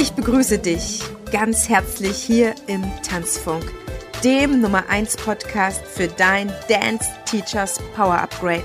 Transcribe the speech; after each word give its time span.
Ich 0.00 0.12
begrüße 0.14 0.58
dich 0.58 1.02
ganz 1.30 1.68
herzlich 1.68 2.16
hier 2.16 2.54
im 2.66 2.82
Tanzfunk, 3.06 3.70
dem 4.24 4.62
Nummer 4.62 4.88
1 4.88 5.18
Podcast 5.18 5.82
für 5.84 6.08
dein 6.08 6.50
Dance 6.70 7.06
Teachers 7.26 7.78
Power 7.94 8.18
Upgrade. 8.18 8.64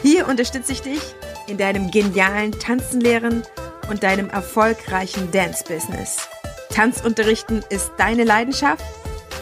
Hier 0.00 0.26
unterstütze 0.26 0.72
ich 0.72 0.80
dich 0.80 1.02
in 1.46 1.58
deinem 1.58 1.90
genialen 1.90 2.52
Tanzenlehren 2.52 3.42
und 3.90 4.02
deinem 4.02 4.30
erfolgreichen 4.30 5.30
Dance-Business. 5.30 6.26
Tanzunterrichten 6.70 7.62
ist 7.68 7.92
deine 7.98 8.24
Leidenschaft? 8.24 8.82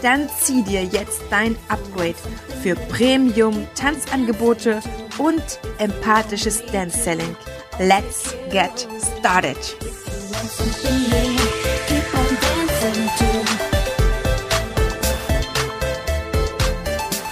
Dann 0.03 0.29
zieh 0.41 0.65
dir 0.65 0.83
jetzt 0.83 1.21
dein 1.31 1.57
Upgrade 1.69 2.17
für 2.61 2.75
Premium-Tanzangebote 2.75 4.81
und 5.19 5.45
empathisches 5.79 6.67
Dance-Selling. 6.73 7.37
Let's 7.79 8.34
get 8.51 8.88
started! 9.20 9.77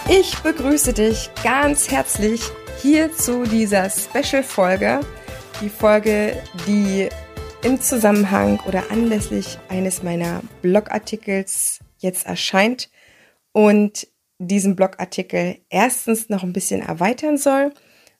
Ich 0.09 0.39
begrüße 0.39 0.93
dich 0.93 1.31
ganz 1.43 1.91
herzlich 1.91 2.43
hier 2.81 3.13
zu 3.13 3.45
dieser 3.45 3.91
Special-Folge. 3.91 5.01
Die 5.61 5.69
Folge, 5.69 6.43
die 6.67 7.09
im 7.63 7.81
Zusammenhang 7.81 8.61
oder 8.67 8.91
anlässlich 8.91 9.59
eines 9.69 10.03
meiner 10.03 10.43
Blogartikels 10.63 11.81
jetzt 11.99 12.27
erscheint 12.27 12.91
und 13.53 14.09
diesen 14.39 14.77
Blogartikel 14.77 15.59
erstens 15.71 16.29
noch 16.29 16.43
ein 16.43 16.53
bisschen 16.53 16.83
erweitern 16.83 17.39
soll 17.39 17.73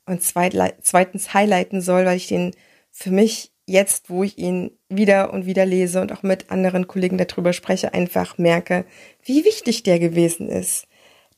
und 0.07 0.23
zweitens 0.23 1.35
highlighten 1.35 1.81
soll, 1.81 2.05
weil 2.05 2.17
ich 2.17 2.29
den 2.29 2.55
für 2.91 3.11
mich 3.11 3.52
jetzt, 3.73 4.11
wo 4.11 4.23
ich 4.23 4.39
ihn 4.39 4.79
wieder 4.89 5.33
und 5.33 5.47
wieder 5.47 5.67
lese 5.67 6.01
und 6.01 6.13
auch 6.13 6.23
mit 6.23 6.51
anderen 6.51 6.87
Kollegen 6.87 7.19
darüber 7.19 7.53
spreche, 7.53 7.95
einfach 7.95 8.39
merke, 8.39 8.85
wie 9.25 9.45
wichtig 9.45 9.83
der 9.83 9.99
gewesen 9.99 10.49
ist. 10.49 10.87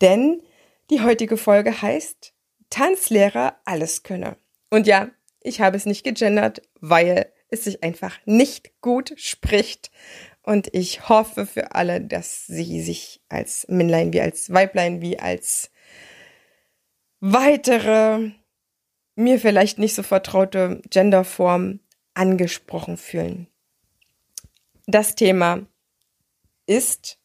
Denn 0.00 0.42
die 0.91 1.00
heutige 1.00 1.36
Folge 1.36 1.81
heißt 1.81 2.34
Tanzlehrer 2.69 3.56
alles 3.64 4.03
könne. 4.03 4.36
Und 4.70 4.86
ja, 4.86 5.09
ich 5.41 5.61
habe 5.61 5.77
es 5.77 5.86
nicht 5.86 6.05
gegendert, 6.05 6.62
weil 6.81 7.33
es 7.48 7.64
sich 7.64 7.83
einfach 7.84 8.19
nicht 8.25 8.81
gut 8.81 9.14
spricht. 9.16 9.91
Und 10.42 10.69
ich 10.75 11.09
hoffe 11.09 11.47
für 11.47 11.75
alle, 11.75 12.00
dass 12.00 12.47
sie 12.47 12.83
sich 12.83 13.20
als 13.28 13.66
Männlein 13.69 14.12
wie 14.12 14.20
als 14.20 14.53
Weiblein 14.53 15.00
wie 15.00 15.19
als 15.19 15.70
weitere, 17.20 18.33
mir 19.16 19.39
vielleicht 19.39 19.78
nicht 19.78 19.94
so 19.94 20.03
vertraute 20.03 20.83
Genderform 20.91 21.81
angesprochen 22.15 22.97
fühlen. 22.97 23.48
Das 24.87 25.15
Thema 25.15 25.67
ist 26.67 27.19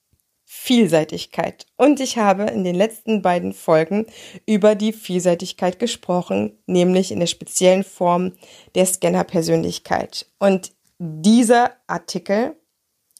Vielseitigkeit. 0.45 1.67
Und 1.77 1.99
ich 1.99 2.17
habe 2.17 2.43
in 2.45 2.63
den 2.63 2.73
letzten 2.73 3.21
beiden 3.21 3.53
Folgen 3.53 4.07
über 4.47 4.73
die 4.73 4.93
Vielseitigkeit 4.93 5.77
gesprochen, 5.77 6.57
nämlich 6.65 7.11
in 7.11 7.19
der 7.19 7.27
speziellen 7.27 7.83
Form 7.83 8.33
der 8.73 8.87
Scanner-Persönlichkeit. 8.87 10.25
Und 10.39 10.73
dieser 10.97 11.73
Artikel 11.85 12.55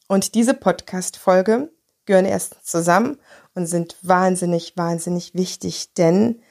und 0.08 0.34
diese 0.34 0.56
Podcast-Folge 0.56 1.72
gehören 2.06 2.26
erst 2.26 2.66
zusammen 2.66 3.20
und 3.54 3.68
sind 3.68 3.98
wahnsinnig, 4.02 4.76
wahnsinnig 4.76 5.36
wichtig, 5.36 5.94
denn 5.94 6.42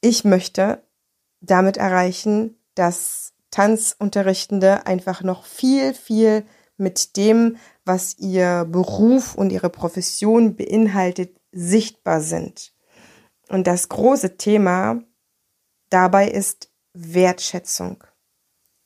ich 0.00 0.22
möchte 0.24 0.82
damit 1.40 1.76
erreichen, 1.76 2.58
dass 2.76 3.31
Tanzunterrichtende 3.52 4.86
einfach 4.86 5.22
noch 5.22 5.44
viel, 5.44 5.94
viel 5.94 6.44
mit 6.76 7.16
dem, 7.16 7.58
was 7.84 8.18
ihr 8.18 8.66
Beruf 8.68 9.36
und 9.36 9.50
ihre 9.50 9.70
Profession 9.70 10.56
beinhaltet, 10.56 11.38
sichtbar 11.52 12.20
sind. 12.20 12.72
Und 13.48 13.66
das 13.66 13.88
große 13.88 14.36
Thema 14.36 15.02
dabei 15.90 16.28
ist 16.28 16.72
Wertschätzung. 16.94 18.02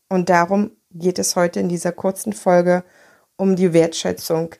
Und 0.08 0.28
darum 0.28 0.76
geht 0.90 1.18
es 1.18 1.36
heute 1.36 1.60
in 1.60 1.68
dieser 1.68 1.92
kurzen 1.92 2.32
Folge 2.32 2.84
um 3.36 3.56
die 3.56 3.72
Wertschätzung. 3.72 4.54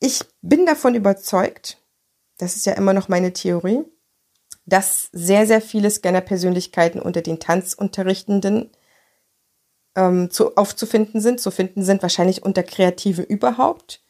Ich 0.00 0.24
bin 0.42 0.66
davon 0.66 0.94
überzeugt, 0.94 1.82
das 2.38 2.56
ist 2.56 2.66
ja 2.66 2.74
immer 2.74 2.92
noch 2.92 3.08
meine 3.08 3.32
Theorie, 3.32 3.84
dass 4.68 5.08
sehr, 5.12 5.46
sehr 5.46 5.62
viele 5.62 5.90
Scanner-Persönlichkeiten 5.90 7.00
unter 7.00 7.22
den 7.22 7.40
Tanzunterrichtenden 7.40 8.70
ähm, 9.96 10.30
zu, 10.30 10.56
aufzufinden 10.56 11.20
sind, 11.20 11.40
zu 11.40 11.50
finden 11.50 11.82
sind, 11.82 12.02
wahrscheinlich 12.02 12.42
unter 12.42 12.62
Kreativen 12.62 13.24
überhaupt. 13.24 14.02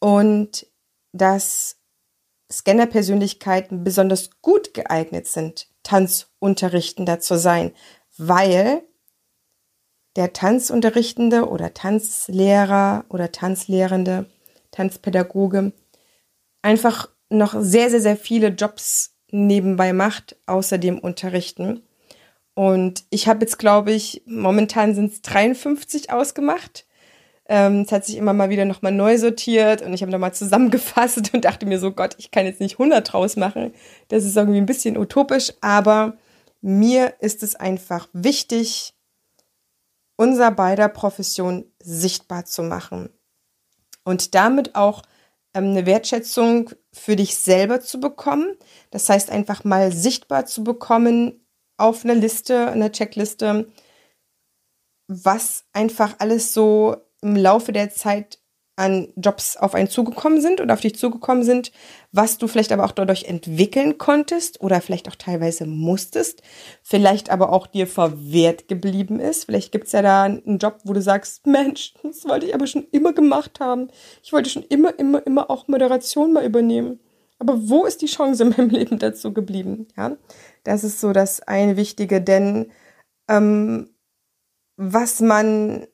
Und 0.00 0.66
dass 1.12 1.76
Scanner-Persönlichkeiten 2.50 3.84
besonders 3.84 4.30
gut 4.40 4.72
geeignet 4.72 5.26
sind, 5.26 5.68
Tanzunterrichtender 5.82 7.20
zu 7.20 7.38
sein, 7.38 7.72
weil 8.16 8.82
der 10.16 10.32
Tanzunterrichtende 10.32 11.48
oder 11.48 11.74
Tanzlehrer 11.74 13.04
oder 13.08 13.32
Tanzlehrende, 13.32 14.30
Tanzpädagoge 14.70 15.72
einfach 16.62 17.10
noch 17.28 17.54
sehr, 17.58 17.90
sehr, 17.90 18.00
sehr 18.00 18.16
viele 18.16 18.48
Jobs 18.48 19.13
nebenbei 19.34 19.92
macht, 19.92 20.36
außer 20.46 20.78
dem 20.78 20.98
Unterrichten. 20.98 21.82
Und 22.54 23.04
ich 23.10 23.26
habe 23.26 23.40
jetzt, 23.40 23.58
glaube 23.58 23.92
ich, 23.92 24.22
momentan 24.26 24.94
sind 24.94 25.12
es 25.12 25.22
53 25.22 26.12
ausgemacht. 26.12 26.86
Ähm, 27.46 27.80
es 27.80 27.92
hat 27.92 28.06
sich 28.06 28.16
immer 28.16 28.32
mal 28.32 28.48
wieder 28.48 28.64
nochmal 28.64 28.92
neu 28.92 29.18
sortiert 29.18 29.82
und 29.82 29.92
ich 29.92 30.02
habe 30.02 30.12
nochmal 30.12 30.32
zusammengefasst 30.32 31.30
und 31.34 31.44
dachte 31.44 31.66
mir 31.66 31.80
so, 31.80 31.90
Gott, 31.90 32.14
ich 32.18 32.30
kann 32.30 32.46
jetzt 32.46 32.60
nicht 32.60 32.74
100 32.74 33.12
draus 33.12 33.36
machen. 33.36 33.74
Das 34.08 34.24
ist 34.24 34.36
irgendwie 34.36 34.60
ein 34.60 34.66
bisschen 34.66 34.96
utopisch, 34.96 35.52
aber 35.60 36.16
mir 36.62 37.14
ist 37.18 37.42
es 37.42 37.56
einfach 37.56 38.08
wichtig, 38.12 38.94
unser 40.16 40.52
beider 40.52 40.88
Profession 40.88 41.64
sichtbar 41.80 42.44
zu 42.44 42.62
machen 42.62 43.10
und 44.04 44.36
damit 44.36 44.76
auch 44.76 45.02
eine 45.54 45.86
Wertschätzung 45.86 46.70
für 46.92 47.16
dich 47.16 47.36
selber 47.36 47.80
zu 47.80 48.00
bekommen. 48.00 48.56
Das 48.90 49.08
heißt 49.08 49.30
einfach 49.30 49.64
mal 49.64 49.92
sichtbar 49.92 50.46
zu 50.46 50.64
bekommen, 50.64 51.40
auf 51.76 52.04
einer 52.04 52.14
Liste, 52.14 52.68
einer 52.70 52.92
Checkliste, 52.92 53.66
was 55.08 55.64
einfach 55.72 56.16
alles 56.18 56.54
so 56.54 56.96
im 57.20 57.36
Laufe 57.36 57.72
der 57.72 57.90
Zeit 57.90 58.38
an 58.76 59.08
Jobs 59.16 59.56
auf 59.56 59.74
einen 59.74 59.88
zugekommen 59.88 60.40
sind 60.40 60.60
oder 60.60 60.74
auf 60.74 60.80
dich 60.80 60.96
zugekommen 60.96 61.44
sind, 61.44 61.70
was 62.10 62.38
du 62.38 62.48
vielleicht 62.48 62.72
aber 62.72 62.84
auch 62.84 62.92
dadurch 62.92 63.24
entwickeln 63.24 63.98
konntest 63.98 64.60
oder 64.60 64.80
vielleicht 64.80 65.08
auch 65.08 65.14
teilweise 65.14 65.64
musstest, 65.66 66.42
vielleicht 66.82 67.30
aber 67.30 67.52
auch 67.52 67.68
dir 67.68 67.86
verwehrt 67.86 68.66
geblieben 68.66 69.20
ist. 69.20 69.44
Vielleicht 69.44 69.70
gibt 69.70 69.86
es 69.86 69.92
ja 69.92 70.02
da 70.02 70.24
einen 70.24 70.58
Job, 70.58 70.80
wo 70.84 70.92
du 70.92 71.00
sagst, 71.00 71.46
Mensch, 71.46 71.94
das 72.02 72.24
wollte 72.28 72.46
ich 72.46 72.54
aber 72.54 72.66
schon 72.66 72.86
immer 72.90 73.12
gemacht 73.12 73.60
haben. 73.60 73.88
Ich 74.22 74.32
wollte 74.32 74.50
schon 74.50 74.64
immer, 74.64 74.98
immer, 74.98 75.24
immer 75.24 75.50
auch 75.50 75.68
Moderation 75.68 76.32
mal 76.32 76.44
übernehmen. 76.44 76.98
Aber 77.38 77.68
wo 77.68 77.84
ist 77.84 78.02
die 78.02 78.06
Chance 78.06 78.42
in 78.42 78.48
meinem 78.50 78.70
Leben 78.70 78.98
dazu 78.98 79.32
geblieben? 79.32 79.86
Ja, 79.96 80.16
das 80.64 80.82
ist 80.82 81.00
so 81.00 81.12
das 81.12 81.40
eine 81.42 81.76
Wichtige, 81.76 82.20
denn 82.20 82.72
ähm, 83.28 83.90
was 84.76 85.20
man 85.20 85.86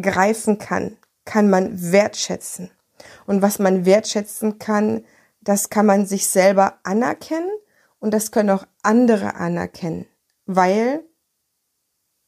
greifen 0.00 0.58
kann, 0.58 0.96
kann 1.28 1.50
man 1.50 1.92
wertschätzen. 1.92 2.70
Und 3.26 3.42
was 3.42 3.58
man 3.58 3.84
wertschätzen 3.84 4.58
kann, 4.58 5.04
das 5.42 5.68
kann 5.68 5.84
man 5.84 6.06
sich 6.06 6.26
selber 6.26 6.78
anerkennen 6.84 7.50
und 8.00 8.14
das 8.14 8.30
können 8.30 8.48
auch 8.48 8.66
andere 8.82 9.34
anerkennen, 9.34 10.06
weil 10.46 11.04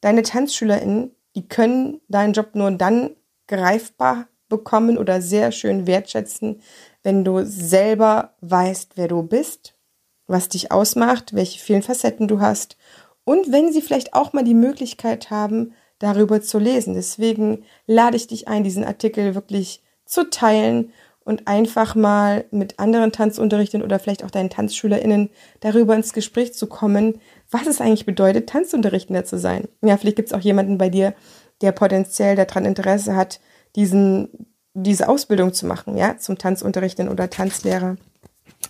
deine 0.03 0.23
TanzschülerInnen, 0.23 1.17
die 1.35 1.49
können 1.49 2.03
deinen 2.09 2.35
Job 2.35 2.55
nur 2.55 2.71
dann 2.73 3.17
greifbar 3.49 4.29
bekommen 4.51 4.99
oder 4.99 5.23
sehr 5.23 5.51
schön 5.51 5.87
wertschätzen, 5.87 6.61
wenn 7.03 7.25
du 7.25 7.43
selber 7.47 8.35
weißt, 8.43 8.93
wer 8.97 9.09
du 9.09 9.23
bist, 9.23 9.79
was 10.27 10.51
dich 10.51 10.71
ausmacht, 10.71 11.35
welche 11.35 11.59
vielen 11.59 11.83
Facetten 11.83 12.29
du 12.29 12.41
hast 12.41 12.77
und 13.25 13.51
wenn 13.51 13.73
sie 13.73 13.81
vielleicht 13.81 14.13
auch 14.13 14.35
mal 14.35 14.45
die 14.45 14.55
Möglichkeit 14.55 15.31
haben, 15.31 15.73
darüber 16.01 16.43
zu 16.43 16.59
lesen. 16.59 16.95
Deswegen 16.95 17.65
lade 17.87 18.17
ich 18.17 18.27
dich 18.27 18.49
ein, 18.49 18.65
diesen 18.65 18.85
Artikel 18.85 19.37
wirklich 19.37 19.83
zu 20.05 20.29
teilen 20.29 20.93
und 21.25 21.47
einfach 21.47 21.95
mal 21.95 22.45
mit 22.51 22.81
anderen 22.81 23.13
Tanzunterrichtern 23.13 23.83
oder 23.83 24.01
vielleicht 24.01 24.25
auch 24.25 24.31
deinen 24.31 24.51
TanzschülerInnen 24.51 25.31
darüber 25.61 25.95
ins 25.95 26.13
Gespräch 26.13 26.55
zu 26.55 26.67
kommen, 26.67 27.21
was 27.51 27.67
es 27.67 27.81
eigentlich 27.81 28.07
bedeutet, 28.07 28.49
Tanzunterrichtender 28.49 29.25
zu 29.25 29.39
sein. 29.39 29.69
Ja, 29.83 29.97
vielleicht 29.97 30.17
gibt 30.17 30.31
es 30.31 30.33
auch 30.33 30.41
jemanden 30.41 30.79
bei 30.79 30.89
dir, 30.89 31.15
der 31.61 31.73
potenziell 31.73 32.35
daran 32.35 32.65
Interesse 32.65 33.15
hat, 33.15 33.39
diesen, 33.77 34.49
diese 34.75 35.09
Ausbildung 35.09 35.53
zu 35.53 35.67
machen, 35.67 35.97
ja, 35.97 36.17
zum 36.17 36.39
Tanzunterrichten 36.39 37.09
oder 37.09 37.31
Tanzlehrer. 37.31 37.97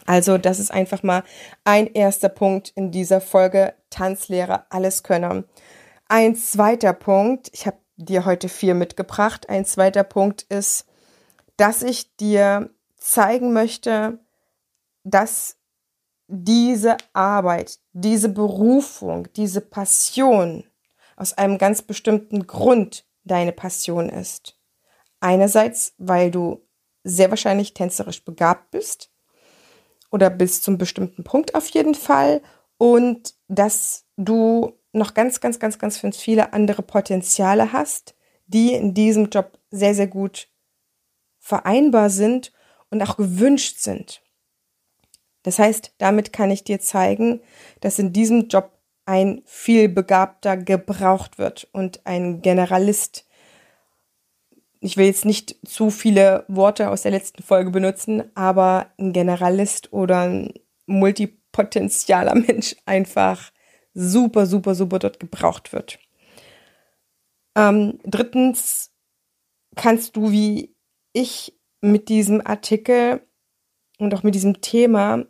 Also, 0.06 0.38
das 0.38 0.58
ist 0.58 0.72
einfach 0.72 1.02
mal 1.02 1.22
ein 1.64 1.86
erster 1.86 2.28
Punkt 2.28 2.72
in 2.74 2.90
dieser 2.90 3.20
Folge 3.20 3.74
Tanzlehrer 3.90 4.66
alles 4.70 5.02
können. 5.02 5.44
Ein 6.10 6.34
zweiter 6.34 6.92
Punkt, 6.92 7.50
ich 7.52 7.68
habe 7.68 7.78
dir 7.94 8.24
heute 8.24 8.48
vier 8.48 8.74
mitgebracht. 8.74 9.48
Ein 9.48 9.64
zweiter 9.64 10.02
Punkt 10.02 10.42
ist, 10.42 10.84
dass 11.56 11.84
ich 11.84 12.16
dir 12.16 12.70
zeigen 12.96 13.52
möchte, 13.52 14.18
dass 15.04 15.56
diese 16.26 16.96
Arbeit, 17.12 17.78
diese 17.92 18.28
Berufung, 18.28 19.32
diese 19.36 19.60
Passion 19.60 20.64
aus 21.14 21.38
einem 21.38 21.58
ganz 21.58 21.80
bestimmten 21.80 22.48
Grund 22.48 23.06
deine 23.22 23.52
Passion 23.52 24.08
ist. 24.08 24.58
Einerseits, 25.20 25.94
weil 25.96 26.32
du 26.32 26.66
sehr 27.04 27.30
wahrscheinlich 27.30 27.72
tänzerisch 27.72 28.24
begabt 28.24 28.72
bist 28.72 29.12
oder 30.10 30.28
bis 30.28 30.60
zum 30.60 30.76
bestimmten 30.76 31.22
Punkt 31.22 31.54
auf 31.54 31.68
jeden 31.68 31.94
Fall 31.94 32.42
und 32.78 33.34
dass 33.46 34.06
du 34.16 34.79
noch 34.92 35.14
ganz, 35.14 35.40
ganz, 35.40 35.58
ganz, 35.58 35.78
ganz, 35.78 35.98
viele 36.16 36.52
andere 36.52 36.82
Potenziale 36.82 37.72
hast, 37.72 38.14
die 38.46 38.74
in 38.74 38.94
diesem 38.94 39.30
Job 39.30 39.58
sehr, 39.70 39.94
sehr 39.94 40.08
gut 40.08 40.48
vereinbar 41.38 42.10
sind 42.10 42.52
und 42.90 43.02
auch 43.02 43.16
gewünscht 43.16 43.78
sind. 43.78 44.22
Das 45.42 45.58
heißt, 45.58 45.94
damit 45.98 46.32
kann 46.32 46.50
ich 46.50 46.64
dir 46.64 46.80
zeigen, 46.80 47.40
dass 47.80 47.98
in 47.98 48.12
diesem 48.12 48.48
Job 48.48 48.72
ein 49.06 49.42
viel 49.46 49.88
begabter 49.88 50.56
gebraucht 50.56 51.38
wird 51.38 51.68
und 51.72 52.06
ein 52.06 52.42
Generalist. 52.42 53.26
Ich 54.80 54.96
will 54.96 55.06
jetzt 55.06 55.24
nicht 55.24 55.56
zu 55.66 55.90
viele 55.90 56.44
Worte 56.48 56.90
aus 56.90 57.02
der 57.02 57.10
letzten 57.12 57.42
Folge 57.42 57.70
benutzen, 57.70 58.24
aber 58.34 58.90
ein 58.98 59.12
Generalist 59.12 59.92
oder 59.92 60.20
ein 60.20 60.52
multipotentialer 60.86 62.34
Mensch 62.46 62.76
einfach 62.86 63.50
super, 63.94 64.46
super, 64.46 64.74
super 64.74 64.98
dort 64.98 65.20
gebraucht 65.20 65.72
wird. 65.72 65.98
Ähm, 67.56 67.98
drittens 68.04 68.92
kannst 69.76 70.16
du 70.16 70.30
wie 70.30 70.74
ich 71.12 71.58
mit 71.80 72.08
diesem 72.08 72.44
Artikel 72.46 73.26
und 73.98 74.14
auch 74.14 74.22
mit 74.22 74.34
diesem 74.34 74.60
Thema 74.60 75.24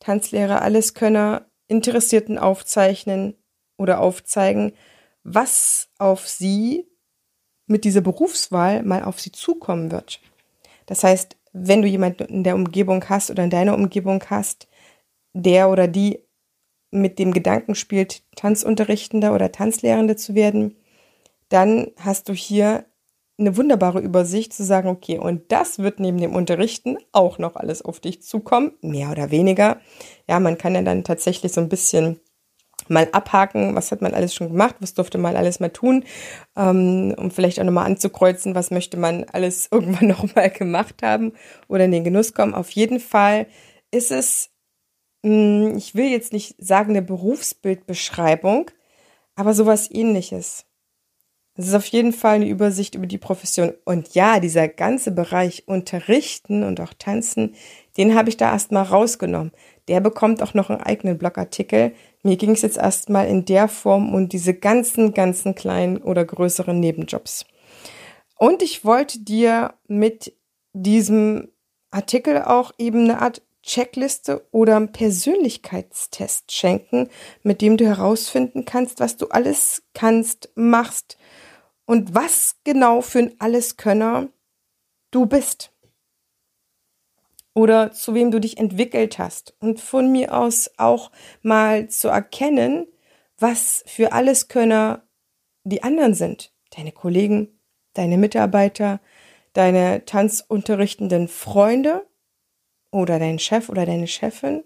Tanzlehrer 0.00 0.62
Alleskönner 0.62 1.46
Interessierten 1.68 2.38
aufzeichnen 2.38 3.34
oder 3.78 4.00
aufzeigen, 4.00 4.72
was 5.22 5.88
auf 5.98 6.28
sie 6.28 6.86
mit 7.66 7.84
dieser 7.84 8.00
Berufswahl 8.00 8.82
mal 8.82 9.04
auf 9.04 9.20
sie 9.20 9.32
zukommen 9.32 9.90
wird. 9.90 10.20
Das 10.86 11.04
heißt, 11.04 11.36
wenn 11.52 11.82
du 11.82 11.88
jemanden 11.88 12.24
in 12.24 12.44
der 12.44 12.54
Umgebung 12.54 13.08
hast 13.08 13.30
oder 13.30 13.44
in 13.44 13.50
deiner 13.50 13.74
Umgebung 13.74 14.22
hast, 14.28 14.68
der 15.32 15.70
oder 15.70 15.88
die 15.88 16.18
mit 16.92 17.18
dem 17.18 17.32
Gedanken 17.32 17.74
spielt, 17.74 18.22
Tanzunterrichtender 18.36 19.34
oder 19.34 19.50
Tanzlehrende 19.50 20.14
zu 20.14 20.34
werden, 20.34 20.76
dann 21.48 21.90
hast 21.98 22.28
du 22.28 22.32
hier 22.32 22.84
eine 23.38 23.56
wunderbare 23.56 24.00
Übersicht 24.00 24.52
zu 24.52 24.62
sagen, 24.62 24.88
okay, 24.88 25.18
und 25.18 25.50
das 25.50 25.78
wird 25.78 25.98
neben 25.98 26.18
dem 26.18 26.34
Unterrichten 26.34 26.98
auch 27.12 27.38
noch 27.38 27.56
alles 27.56 27.82
auf 27.82 27.98
dich 27.98 28.22
zukommen, 28.22 28.72
mehr 28.82 29.10
oder 29.10 29.30
weniger. 29.30 29.80
Ja, 30.28 30.38
man 30.38 30.58
kann 30.58 30.74
ja 30.74 30.82
dann 30.82 31.02
tatsächlich 31.02 31.52
so 31.52 31.60
ein 31.60 31.68
bisschen 31.68 32.20
mal 32.88 33.08
abhaken, 33.12 33.74
was 33.74 33.90
hat 33.90 34.02
man 34.02 34.14
alles 34.14 34.34
schon 34.34 34.48
gemacht, 34.48 34.76
was 34.80 34.94
durfte 34.94 35.18
man 35.18 35.36
alles 35.36 35.60
mal 35.60 35.70
tun, 35.70 36.04
ähm, 36.56 37.14
um 37.16 37.30
vielleicht 37.30 37.58
auch 37.60 37.64
nochmal 37.64 37.86
anzukreuzen, 37.86 38.54
was 38.54 38.70
möchte 38.70 38.96
man 38.96 39.24
alles 39.32 39.68
irgendwann 39.72 40.08
nochmal 40.08 40.50
gemacht 40.50 41.02
haben 41.02 41.32
oder 41.68 41.84
in 41.84 41.92
den 41.92 42.04
Genuss 42.04 42.34
kommen. 42.34 42.54
Auf 42.54 42.70
jeden 42.70 43.00
Fall 43.00 43.46
ist 43.90 44.12
es 44.12 44.51
ich 45.22 45.94
will 45.94 46.06
jetzt 46.06 46.32
nicht 46.32 46.56
sagen 46.58 46.90
eine 46.90 47.02
Berufsbildbeschreibung, 47.02 48.70
aber 49.34 49.54
sowas 49.54 49.88
ähnliches. 49.90 50.66
Es 51.54 51.68
ist 51.68 51.74
auf 51.74 51.86
jeden 51.86 52.12
Fall 52.12 52.36
eine 52.36 52.48
Übersicht 52.48 52.94
über 52.94 53.06
die 53.06 53.18
Profession. 53.18 53.74
Und 53.84 54.14
ja, 54.14 54.40
dieser 54.40 54.68
ganze 54.68 55.10
Bereich 55.10 55.64
Unterrichten 55.66 56.62
und 56.62 56.80
auch 56.80 56.94
Tanzen, 56.94 57.54
den 57.98 58.14
habe 58.14 58.30
ich 58.30 58.38
da 58.38 58.52
erstmal 58.52 58.84
rausgenommen. 58.84 59.52
Der 59.88 60.00
bekommt 60.00 60.42
auch 60.42 60.54
noch 60.54 60.70
einen 60.70 60.80
eigenen 60.80 61.18
Blogartikel. 61.18 61.92
Mir 62.22 62.36
ging 62.36 62.52
es 62.52 62.62
jetzt 62.62 62.78
erstmal 62.78 63.28
in 63.28 63.44
der 63.44 63.68
Form 63.68 64.14
und 64.14 64.32
diese 64.32 64.54
ganzen, 64.54 65.12
ganzen 65.12 65.54
kleinen 65.54 65.98
oder 65.98 66.24
größeren 66.24 66.78
Nebenjobs. 66.78 67.44
Und 68.38 68.62
ich 68.62 68.84
wollte 68.84 69.20
dir 69.20 69.74
mit 69.88 70.34
diesem 70.72 71.48
Artikel 71.90 72.42
auch 72.42 72.72
eben 72.78 73.04
eine 73.04 73.20
Art 73.20 73.42
Checkliste 73.62 74.46
oder 74.50 74.84
Persönlichkeitstest 74.86 76.50
schenken, 76.50 77.08
mit 77.42 77.60
dem 77.60 77.76
du 77.76 77.86
herausfinden 77.86 78.64
kannst, 78.64 79.00
was 79.00 79.16
du 79.16 79.28
alles 79.28 79.82
kannst, 79.94 80.50
machst 80.54 81.16
und 81.86 82.14
was 82.14 82.56
genau 82.64 83.00
für 83.00 83.20
ein 83.20 83.40
Alleskönner 83.40 84.28
du 85.10 85.26
bist. 85.26 85.72
Oder 87.54 87.92
zu 87.92 88.14
wem 88.14 88.30
du 88.30 88.40
dich 88.40 88.56
entwickelt 88.56 89.18
hast. 89.18 89.54
Und 89.60 89.78
von 89.80 90.10
mir 90.10 90.34
aus 90.34 90.70
auch 90.78 91.12
mal 91.42 91.88
zu 91.88 92.08
erkennen, 92.08 92.86
was 93.38 93.84
für 93.86 94.12
Alleskönner 94.12 95.06
die 95.64 95.82
anderen 95.82 96.14
sind. 96.14 96.52
Deine 96.74 96.92
Kollegen, 96.92 97.60
deine 97.92 98.16
Mitarbeiter, 98.16 99.00
deine 99.52 100.06
tanzunterrichtenden 100.06 101.28
Freunde 101.28 102.06
oder 102.92 103.18
dein 103.18 103.40
Chef 103.40 103.68
oder 103.68 103.84
deine 103.84 104.06
Chefin. 104.06 104.62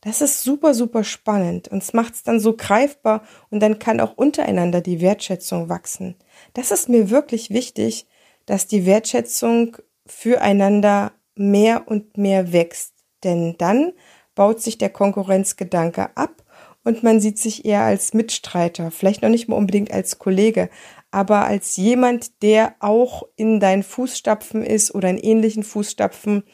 Das 0.00 0.20
ist 0.20 0.44
super, 0.44 0.74
super 0.74 1.02
spannend 1.02 1.66
und 1.66 1.82
es 1.82 1.92
macht 1.92 2.14
es 2.14 2.22
dann 2.22 2.38
so 2.38 2.54
greifbar 2.54 3.24
und 3.50 3.58
dann 3.60 3.80
kann 3.80 3.98
auch 3.98 4.16
untereinander 4.16 4.80
die 4.80 5.00
Wertschätzung 5.00 5.68
wachsen. 5.68 6.14
Das 6.54 6.70
ist 6.70 6.88
mir 6.88 7.10
wirklich 7.10 7.50
wichtig, 7.50 8.06
dass 8.46 8.68
die 8.68 8.86
Wertschätzung 8.86 9.76
füreinander 10.06 11.12
mehr 11.34 11.88
und 11.88 12.16
mehr 12.16 12.52
wächst, 12.52 12.94
denn 13.24 13.56
dann 13.58 13.92
baut 14.36 14.62
sich 14.62 14.78
der 14.78 14.90
Konkurrenzgedanke 14.90 16.16
ab 16.16 16.44
und 16.84 17.02
man 17.02 17.20
sieht 17.20 17.38
sich 17.38 17.64
eher 17.64 17.82
als 17.82 18.14
Mitstreiter, 18.14 18.92
vielleicht 18.92 19.22
noch 19.22 19.28
nicht 19.30 19.48
mal 19.48 19.56
unbedingt 19.56 19.92
als 19.92 20.20
Kollege, 20.20 20.70
aber 21.10 21.44
als 21.44 21.76
jemand, 21.76 22.42
der 22.42 22.76
auch 22.78 23.24
in 23.34 23.58
deinen 23.58 23.82
Fußstapfen 23.82 24.64
ist 24.64 24.94
oder 24.94 25.10
in 25.10 25.18
ähnlichen 25.18 25.64
Fußstapfen 25.64 26.44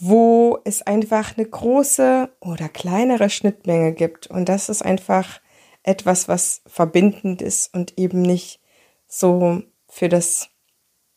wo 0.00 0.58
es 0.64 0.82
einfach 0.82 1.36
eine 1.36 1.46
große 1.46 2.30
oder 2.40 2.68
kleinere 2.68 3.30
Schnittmenge 3.30 3.92
gibt. 3.92 4.28
Und 4.28 4.48
das 4.48 4.68
ist 4.68 4.82
einfach 4.82 5.40
etwas, 5.82 6.28
was 6.28 6.62
verbindend 6.66 7.42
ist 7.42 7.74
und 7.74 7.98
eben 7.98 8.22
nicht 8.22 8.60
so 9.06 9.62
für 9.88 10.08
das 10.08 10.50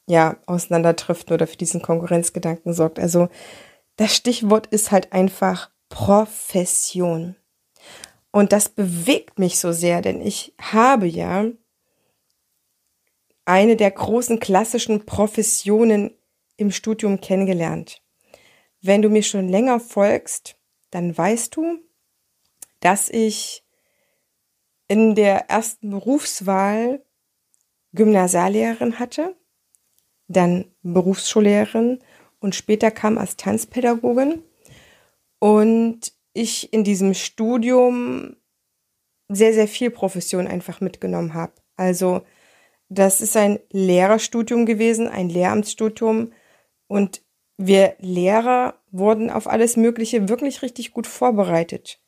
ja, 0.07 0.37
Auseinanderdriften 0.45 1.33
oder 1.33 1.47
für 1.47 1.57
diesen 1.57 1.81
Konkurrenzgedanken 1.81 2.73
sorgt. 2.73 2.99
Also 2.99 3.29
das 3.97 4.15
Stichwort 4.15 4.67
ist 4.67 4.91
halt 4.91 5.13
einfach 5.13 5.69
Profession. 5.89 7.35
Und 8.31 8.53
das 8.53 8.69
bewegt 8.69 9.39
mich 9.39 9.59
so 9.59 9.71
sehr, 9.73 10.01
denn 10.01 10.21
ich 10.21 10.55
habe 10.59 11.05
ja 11.05 11.45
eine 13.45 13.75
der 13.75 13.91
großen 13.91 14.39
klassischen 14.39 15.05
Professionen 15.05 16.11
im 16.55 16.71
Studium 16.71 17.19
kennengelernt. 17.19 18.00
Wenn 18.81 19.01
du 19.01 19.09
mir 19.09 19.23
schon 19.23 19.47
länger 19.47 19.79
folgst, 19.79 20.57
dann 20.89 21.15
weißt 21.15 21.55
du, 21.55 21.79
dass 22.79 23.09
ich 23.09 23.63
in 24.87 25.15
der 25.15 25.49
ersten 25.49 25.91
Berufswahl 25.91 27.05
Gymnasiallehrerin 27.93 28.99
hatte, 28.99 29.35
dann 30.27 30.73
Berufsschullehrerin 30.81 31.99
und 32.39 32.55
später 32.55 32.89
kam 32.89 33.17
als 33.17 33.37
Tanzpädagogin 33.37 34.43
und 35.39 36.13
ich 36.33 36.73
in 36.73 36.83
diesem 36.83 37.13
Studium 37.13 38.35
sehr, 39.27 39.53
sehr 39.53 39.67
viel 39.67 39.91
Profession 39.91 40.47
einfach 40.47 40.81
mitgenommen 40.81 41.33
habe. 41.33 41.53
Also 41.75 42.21
das 42.89 43.21
ist 43.21 43.37
ein 43.37 43.59
Lehrerstudium 43.69 44.65
gewesen, 44.65 45.07
ein 45.07 45.29
Lehramtsstudium 45.29 46.33
und 46.87 47.21
wir 47.67 47.95
Lehrer 47.99 48.75
wurden 48.91 49.29
auf 49.29 49.47
alles 49.47 49.77
Mögliche 49.77 50.29
wirklich 50.29 50.61
richtig 50.61 50.91
gut 50.91 51.07
vorbereitet. 51.07 51.99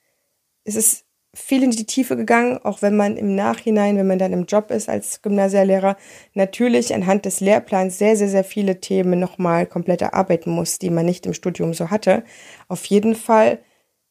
Es 0.64 0.76
ist 0.76 1.06
viel 1.36 1.64
in 1.64 1.72
die 1.72 1.86
Tiefe 1.86 2.16
gegangen, 2.16 2.60
auch 2.64 2.82
wenn 2.82 2.96
man 2.96 3.18
im 3.18 3.36
Nachhinein, 3.36 3.98
wenn 3.98 4.06
man 4.06 4.20
dann 4.20 4.34
im 4.34 4.46
Job 4.46 4.70
ist 4.70 4.88
als 4.88 5.22
Gymnasiallehrer, 5.22 5.98
natürlich 6.34 6.94
anhand 6.94 7.26
des 7.26 7.40
Lehrplans 7.40 7.98
sehr, 7.98 8.16
sehr, 8.16 8.30
sehr 8.30 8.44
viele 8.44 8.80
Themen 8.80 9.20
nochmal 9.20 9.66
komplett 9.66 10.02
erarbeiten 10.02 10.52
muss, 10.52 10.78
die 10.78 10.92
man 10.92 11.06
nicht 11.06 11.26
im 11.26 11.34
Studium 11.34 11.74
so 11.74 11.90
hatte. 11.90 12.24
Auf 12.68 12.86
jeden 12.86 13.16
Fall 13.16 13.60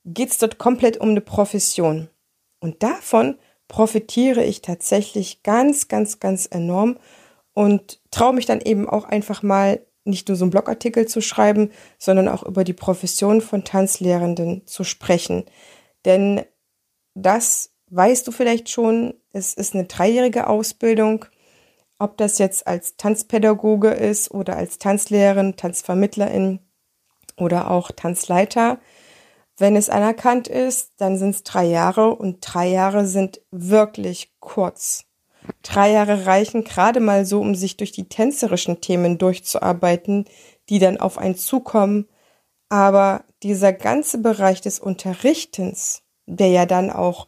geht 0.05 0.31
es 0.31 0.39
dort 0.39 0.59
komplett 0.59 0.97
um 0.97 1.11
eine 1.11 1.21
Profession. 1.21 2.09
Und 2.59 2.83
davon 2.83 3.39
profitiere 3.69 4.43
ich 4.43 4.61
tatsächlich 4.61 5.43
ganz, 5.45 5.87
ganz, 5.87 6.19
ganz 6.19 6.47
enorm 6.47 6.99
und 7.55 8.01
traue 8.11 8.35
mich 8.35 8.47
dann 8.47 8.61
eben 8.61 8.89
auch 8.89 9.05
einfach 9.05 9.43
mal 9.43 9.81
nicht 10.05 10.29
nur 10.29 10.37
so 10.37 10.45
einen 10.45 10.51
Blogartikel 10.51 11.07
zu 11.07 11.21
schreiben, 11.21 11.71
sondern 11.99 12.29
auch 12.29 12.43
über 12.43 12.65
die 12.65 12.73
Profession 12.73 13.41
von 13.41 13.65
Tanzlehrenden 13.65 14.67
zu 14.67 14.85
sprechen. 14.85 15.45
Denn 16.05 16.43
das 17.15 17.71
weißt 17.91 18.27
du 18.27 18.33
vielleicht 18.33 18.71
schon, 18.71 19.15
es 19.33 19.55
ist 19.55 19.75
eine 19.75 19.85
dreijährige 19.85 20.47
Ausbildung 20.47 21.27
ob 22.03 22.17
das 22.17 22.39
jetzt 22.39 22.67
als 22.67 22.97
Tanzpädagoge 22.97 23.91
ist 23.91 24.33
oder 24.33 24.57
als 24.57 24.79
Tanzlehrerin, 24.79 25.55
Tanzvermittlerin 25.57 26.59
oder 27.37 27.71
auch 27.71 27.93
Tanzleiter. 27.93 28.81
Wenn 29.57 29.77
es 29.77 29.89
anerkannt 29.89 30.49
ist, 30.49 30.95
dann 30.97 31.17
sind 31.17 31.31
es 31.31 31.45
drei 31.45 31.65
Jahre 31.65 32.17
und 32.17 32.41
drei 32.41 32.67
Jahre 32.67 33.07
sind 33.07 33.41
wirklich 33.53 34.35
kurz. 34.41 35.05
Drei 35.63 35.93
Jahre 35.93 36.27
reichen 36.27 36.65
gerade 36.65 37.01
mal 37.01 37.25
so, 37.25 37.41
um 37.41 37.55
sich 37.55 37.77
durch 37.77 37.93
die 37.93 38.09
tänzerischen 38.09 38.81
Themen 38.81 39.19
durchzuarbeiten, 39.19 40.27
die 40.69 40.79
dann 40.79 40.99
auf 40.99 41.19
einen 41.19 41.37
zukommen. 41.37 42.09
Aber 42.69 43.25
dieser 43.43 43.73
ganze 43.73 44.19
Bereich 44.19 44.61
des 44.61 44.79
Unterrichtens, 44.79 46.03
der 46.27 46.49
ja 46.49 46.67
dann 46.67 46.91
auch, 46.91 47.27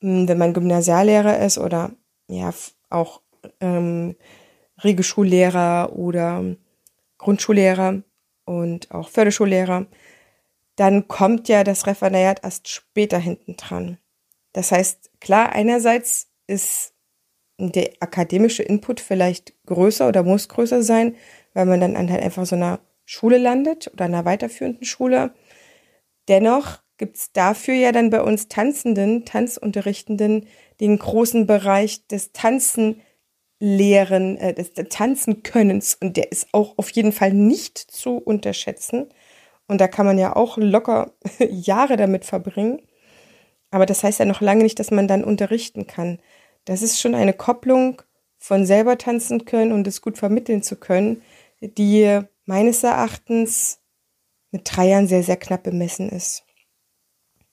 hm, 0.00 0.28
wenn 0.28 0.38
man 0.38 0.54
Gymnasiallehrer 0.54 1.38
ist 1.38 1.58
oder 1.58 1.92
ja 2.28 2.52
auch 2.88 3.20
ähm, 3.60 4.16
Regelschullehrer 4.82 5.92
oder 5.94 6.44
Grundschullehrer 7.18 8.02
und 8.44 8.90
auch 8.90 9.08
Förderschullehrer, 9.08 9.86
dann 10.76 11.08
kommt 11.08 11.48
ja 11.48 11.62
das 11.64 11.86
Referendariat 11.86 12.42
erst 12.42 12.68
später 12.68 13.18
hinten 13.18 13.56
dran. 13.56 13.98
Das 14.52 14.72
heißt, 14.72 15.10
klar, 15.20 15.52
einerseits 15.52 16.28
ist 16.46 16.94
der 17.60 17.90
akademische 18.00 18.62
Input 18.62 19.00
vielleicht 19.00 19.52
größer 19.66 20.08
oder 20.08 20.22
muss 20.22 20.48
größer 20.48 20.82
sein, 20.82 21.14
weil 21.54 21.66
man 21.66 21.80
dann 21.80 21.96
an 21.96 22.10
halt 22.10 22.22
einfach 22.22 22.46
so 22.46 22.56
einer 22.56 22.80
Schule 23.04 23.38
landet 23.38 23.90
oder 23.92 24.06
einer 24.06 24.24
weiterführenden 24.24 24.84
Schule. 24.84 25.32
Dennoch 26.28 26.78
gibt's 26.96 27.32
dafür 27.32 27.74
ja 27.74 27.92
dann 27.92 28.10
bei 28.10 28.22
uns 28.22 28.48
Tanzenden, 28.48 29.24
Tanzunterrichtenden 29.24 30.46
den 30.80 30.98
großen 30.98 31.46
Bereich 31.46 32.06
des 32.06 32.32
Tanzen 32.32 33.00
lehren, 33.58 34.38
äh, 34.38 34.54
des, 34.54 34.72
des 34.72 34.88
Tanzenkönnens 34.88 35.94
und 35.94 36.16
der 36.16 36.32
ist 36.32 36.48
auch 36.52 36.78
auf 36.78 36.90
jeden 36.90 37.12
Fall 37.12 37.32
nicht 37.32 37.78
zu 37.78 38.16
unterschätzen. 38.16 39.08
Und 39.68 39.80
da 39.80 39.86
kann 39.86 40.06
man 40.06 40.18
ja 40.18 40.34
auch 40.34 40.56
locker 40.56 41.12
Jahre 41.38 41.96
damit 41.96 42.24
verbringen. 42.24 42.82
Aber 43.70 43.86
das 43.86 44.02
heißt 44.02 44.18
ja 44.18 44.24
noch 44.24 44.40
lange 44.40 44.62
nicht, 44.62 44.78
dass 44.78 44.90
man 44.90 45.06
dann 45.06 45.22
unterrichten 45.22 45.86
kann. 45.86 46.18
Das 46.64 46.82
ist 46.82 47.00
schon 47.00 47.14
eine 47.14 47.32
Kopplung 47.32 48.02
von 48.38 48.66
selber 48.66 48.98
tanzen 48.98 49.44
können 49.44 49.72
und 49.72 49.86
es 49.86 50.02
gut 50.02 50.18
vermitteln 50.18 50.62
zu 50.62 50.76
können, 50.76 51.22
die 51.60 52.20
meines 52.46 52.82
Erachtens 52.82 53.80
mit 54.50 54.62
drei 54.64 54.88
Jahren 54.88 55.06
sehr, 55.06 55.22
sehr 55.22 55.36
knapp 55.36 55.62
bemessen 55.62 56.08
ist. 56.08 56.44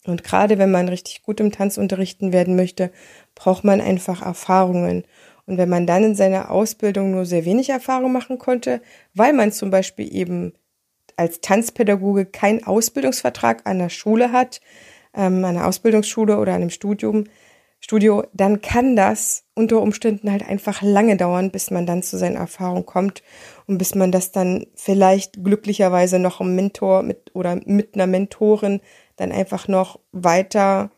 Und 0.06 0.24
gerade 0.24 0.58
wenn 0.58 0.72
man 0.72 0.88
richtig 0.88 1.22
gut 1.24 1.40
im 1.40 1.52
Tanz 1.52 1.78
unterrichten 1.78 2.32
werden 2.32 2.56
möchte, 2.56 2.92
braucht 3.36 3.64
man 3.64 3.82
einfach 3.82 4.22
Erfahrungen. 4.26 5.04
Und 5.46 5.58
wenn 5.58 5.70
man 5.70 5.86
dann 5.86 6.04
in 6.04 6.16
seiner 6.16 6.50
Ausbildung 6.50 7.12
nur 7.12 7.26
sehr 7.26 7.46
wenig 7.46 7.70
Erfahrung 7.70 8.12
machen 8.12 8.38
konnte, 8.38 8.82
weil 9.14 9.34
man 9.34 9.52
zum 9.52 9.70
Beispiel 9.70 10.14
eben 10.14 10.54
als 11.18 11.42
Tanzpädagoge 11.42 12.26
keinen 12.26 12.64
Ausbildungsvertrag 12.64 13.62
an 13.66 13.80
der 13.80 13.90
Schule 13.90 14.32
hat, 14.32 14.62
ähm, 15.14 15.44
an 15.44 15.58
einer 15.58 15.68
Ausbildungsschule 15.68 16.38
oder 16.38 16.54
einem 16.54 16.70
Studium, 16.70 17.26
Studio, 17.80 18.24
dann 18.34 18.62
kann 18.62 18.96
das 18.96 19.44
unter 19.54 19.82
Umständen 19.82 20.32
halt 20.32 20.48
einfach 20.48 20.82
lange 20.82 21.16
dauern, 21.16 21.52
bis 21.52 21.72
man 21.72 21.86
dann 21.86 22.04
zu 22.04 22.18
seinen 22.18 22.36
Erfahrungen 22.36 22.86
kommt 22.86 23.24
und 23.68 23.78
bis 23.78 23.96
man 23.96 24.12
das 24.12 24.32
dann 24.32 24.66
vielleicht 24.76 25.44
glücklicherweise 25.44 26.20
noch 26.20 26.42
im 26.42 26.56
Mentor 26.56 27.04
mit 27.04 27.36
oder 27.36 27.56
mit 27.66 27.94
einer 27.94 28.08
Mentorin 28.08 28.82
dann 29.16 29.32
einfach 29.32 29.68
noch 29.68 30.00
weiter 30.12 30.92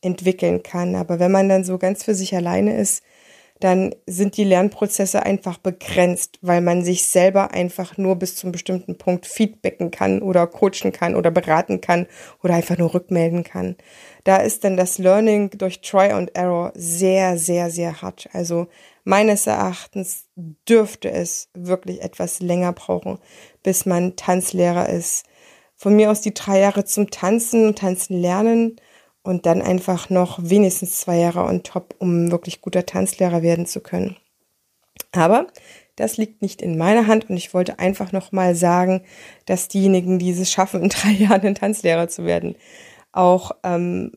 entwickeln 0.00 0.62
kann. 0.62 0.94
Aber 0.94 1.18
wenn 1.18 1.32
man 1.32 1.48
dann 1.48 1.64
so 1.64 1.78
ganz 1.78 2.04
für 2.04 2.14
sich 2.14 2.34
alleine 2.34 2.76
ist, 2.76 3.02
dann 3.60 3.94
sind 4.06 4.36
die 4.36 4.44
Lernprozesse 4.44 5.22
einfach 5.22 5.58
begrenzt, 5.58 6.38
weil 6.42 6.60
man 6.60 6.84
sich 6.84 7.06
selber 7.06 7.52
einfach 7.52 7.96
nur 7.96 8.16
bis 8.16 8.36
zum 8.36 8.52
bestimmten 8.52 8.98
Punkt 8.98 9.26
feedbacken 9.26 9.90
kann 9.90 10.22
oder 10.22 10.46
coachen 10.46 10.92
kann 10.92 11.14
oder 11.16 11.30
beraten 11.30 11.80
kann 11.80 12.06
oder 12.42 12.54
einfach 12.54 12.78
nur 12.78 12.94
rückmelden 12.94 13.42
kann. 13.42 13.76
Da 14.24 14.36
ist 14.36 14.64
dann 14.64 14.76
das 14.76 14.98
Learning 14.98 15.50
durch 15.50 15.80
Try 15.80 16.10
and 16.12 16.34
Error 16.36 16.72
sehr, 16.74 17.36
sehr, 17.38 17.70
sehr 17.70 18.00
hart. 18.00 18.28
Also 18.32 18.68
meines 19.04 19.46
Erachtens 19.46 20.26
dürfte 20.36 21.10
es 21.10 21.48
wirklich 21.54 22.02
etwas 22.02 22.40
länger 22.40 22.72
brauchen, 22.72 23.18
bis 23.62 23.86
man 23.86 24.16
Tanzlehrer 24.16 24.88
ist. 24.88 25.24
Von 25.76 25.96
mir 25.96 26.10
aus 26.10 26.20
die 26.20 26.34
drei 26.34 26.60
Jahre 26.60 26.84
zum 26.84 27.10
Tanzen, 27.10 27.74
Tanzen 27.74 28.20
lernen 28.20 28.76
und 29.22 29.46
dann 29.46 29.62
einfach 29.62 30.10
noch 30.10 30.38
wenigstens 30.42 31.00
zwei 31.00 31.18
Jahre 31.18 31.44
on 31.44 31.62
top, 31.62 31.94
um 31.98 32.30
wirklich 32.30 32.60
guter 32.60 32.86
Tanzlehrer 32.86 33.42
werden 33.42 33.66
zu 33.66 33.80
können. 33.80 34.16
Aber 35.12 35.46
das 35.96 36.16
liegt 36.16 36.42
nicht 36.42 36.62
in 36.62 36.78
meiner 36.78 37.06
Hand 37.06 37.28
und 37.28 37.36
ich 37.36 37.54
wollte 37.54 37.78
einfach 37.78 38.12
noch 38.12 38.30
mal 38.30 38.54
sagen, 38.54 39.02
dass 39.46 39.68
diejenigen, 39.68 40.18
die 40.18 40.30
es 40.30 40.50
schaffen, 40.50 40.82
in 40.84 40.88
drei 40.88 41.10
Jahren 41.10 41.42
ein 41.42 41.54
Tanzlehrer 41.54 42.08
zu 42.08 42.24
werden, 42.24 42.56
auch 43.12 43.52
ähm, 43.64 44.12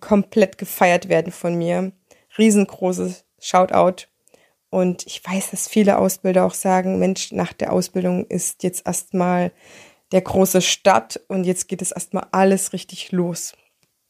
komplett 0.00 0.58
gefeiert 0.58 1.08
werden 1.08 1.32
von 1.32 1.54
mir. 1.54 1.92
Riesengroßes 2.38 3.24
Shoutout. 3.40 4.06
Und 4.70 5.06
ich 5.06 5.22
weiß, 5.22 5.50
dass 5.50 5.68
viele 5.68 5.98
Ausbilder 5.98 6.46
auch 6.46 6.54
sagen, 6.54 6.98
Mensch, 6.98 7.32
nach 7.32 7.52
der 7.52 7.72
Ausbildung 7.72 8.26
ist 8.26 8.62
jetzt 8.62 8.86
erstmal 8.86 9.52
der 10.12 10.22
große 10.22 10.62
Start 10.62 11.20
und 11.28 11.44
jetzt 11.44 11.68
geht 11.68 11.82
es 11.82 11.92
erstmal 11.92 12.26
alles 12.32 12.72
richtig 12.72 13.12
los. 13.12 13.54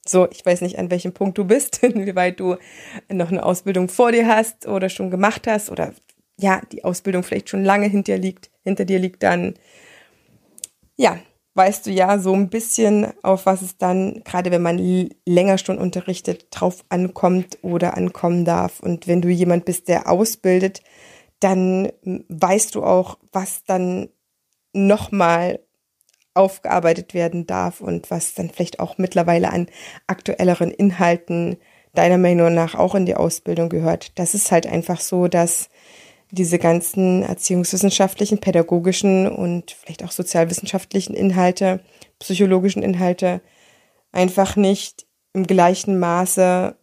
So, 0.04 0.28
ich 0.30 0.44
weiß 0.44 0.62
nicht, 0.62 0.78
an 0.78 0.90
welchem 0.90 1.12
Punkt 1.12 1.38
du 1.38 1.44
bist, 1.44 1.78
inwieweit 1.82 2.40
du 2.40 2.56
noch 3.10 3.30
eine 3.30 3.44
Ausbildung 3.44 3.88
vor 3.88 4.12
dir 4.12 4.26
hast 4.26 4.66
oder 4.66 4.88
schon 4.88 5.10
gemacht 5.10 5.46
hast 5.46 5.70
oder 5.70 5.92
ja, 6.38 6.60
die 6.72 6.84
Ausbildung 6.84 7.22
vielleicht 7.22 7.48
schon 7.48 7.64
lange 7.64 7.86
hinter 7.86 8.16
dir 8.16 8.18
liegt, 8.18 8.50
hinter 8.64 8.84
dir 8.84 8.98
liegt, 8.98 9.22
dann 9.22 9.54
ja, 10.96 11.18
weißt 11.54 11.86
du 11.86 11.90
ja 11.90 12.18
so 12.18 12.32
ein 12.32 12.48
bisschen, 12.48 13.12
auf 13.22 13.46
was 13.46 13.62
es 13.62 13.76
dann, 13.76 14.22
gerade 14.24 14.50
wenn 14.50 14.62
man 14.62 15.10
länger 15.26 15.58
schon 15.58 15.78
unterrichtet, 15.78 16.46
drauf 16.50 16.84
ankommt 16.88 17.58
oder 17.62 17.96
ankommen 17.96 18.44
darf. 18.44 18.80
Und 18.80 19.06
wenn 19.06 19.20
du 19.20 19.28
jemand 19.28 19.64
bist, 19.64 19.88
der 19.88 20.10
ausbildet, 20.10 20.82
dann 21.40 21.92
weißt 22.02 22.74
du 22.74 22.84
auch, 22.84 23.18
was 23.32 23.64
dann 23.64 24.08
nochmal 24.72 25.60
aufgearbeitet 26.34 27.14
werden 27.14 27.46
darf 27.46 27.80
und 27.80 28.10
was 28.10 28.34
dann 28.34 28.50
vielleicht 28.50 28.80
auch 28.80 28.98
mittlerweile 28.98 29.50
an 29.50 29.68
aktuelleren 30.06 30.70
Inhalten 30.70 31.58
deiner 31.94 32.18
Meinung 32.18 32.54
nach 32.54 32.74
auch 32.74 32.94
in 32.94 33.06
die 33.06 33.14
Ausbildung 33.14 33.68
gehört. 33.68 34.18
Das 34.18 34.34
ist 34.34 34.50
halt 34.50 34.66
einfach 34.66 35.00
so, 35.00 35.28
dass 35.28 35.68
diese 36.30 36.58
ganzen 36.58 37.22
erziehungswissenschaftlichen, 37.22 38.38
pädagogischen 38.38 39.28
und 39.28 39.72
vielleicht 39.72 40.02
auch 40.02 40.10
sozialwissenschaftlichen 40.10 41.14
Inhalte, 41.14 41.80
psychologischen 42.18 42.82
Inhalte 42.82 43.42
einfach 44.12 44.56
nicht 44.56 45.06
im 45.34 45.46
gleichen 45.46 45.98
Maße 45.98 46.76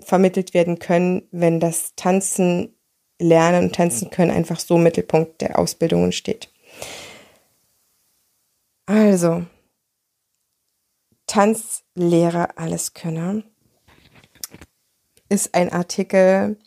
vermittelt 0.00 0.52
werden 0.52 0.80
können, 0.80 1.22
wenn 1.30 1.60
das 1.60 1.94
Tanzen, 1.94 2.76
Lernen 3.20 3.66
und 3.66 3.74
Tanzen 3.76 4.10
können 4.10 4.32
einfach 4.32 4.58
so 4.58 4.74
im 4.74 4.82
Mittelpunkt 4.82 5.40
der 5.42 5.60
Ausbildungen 5.60 6.10
steht. 6.10 6.51
Also, 8.86 9.46
Tanzlehrer 11.26 12.58
Alleskönner 12.58 13.44
ist 15.28 15.54
ein 15.54 15.72
Artikel, 15.72 16.58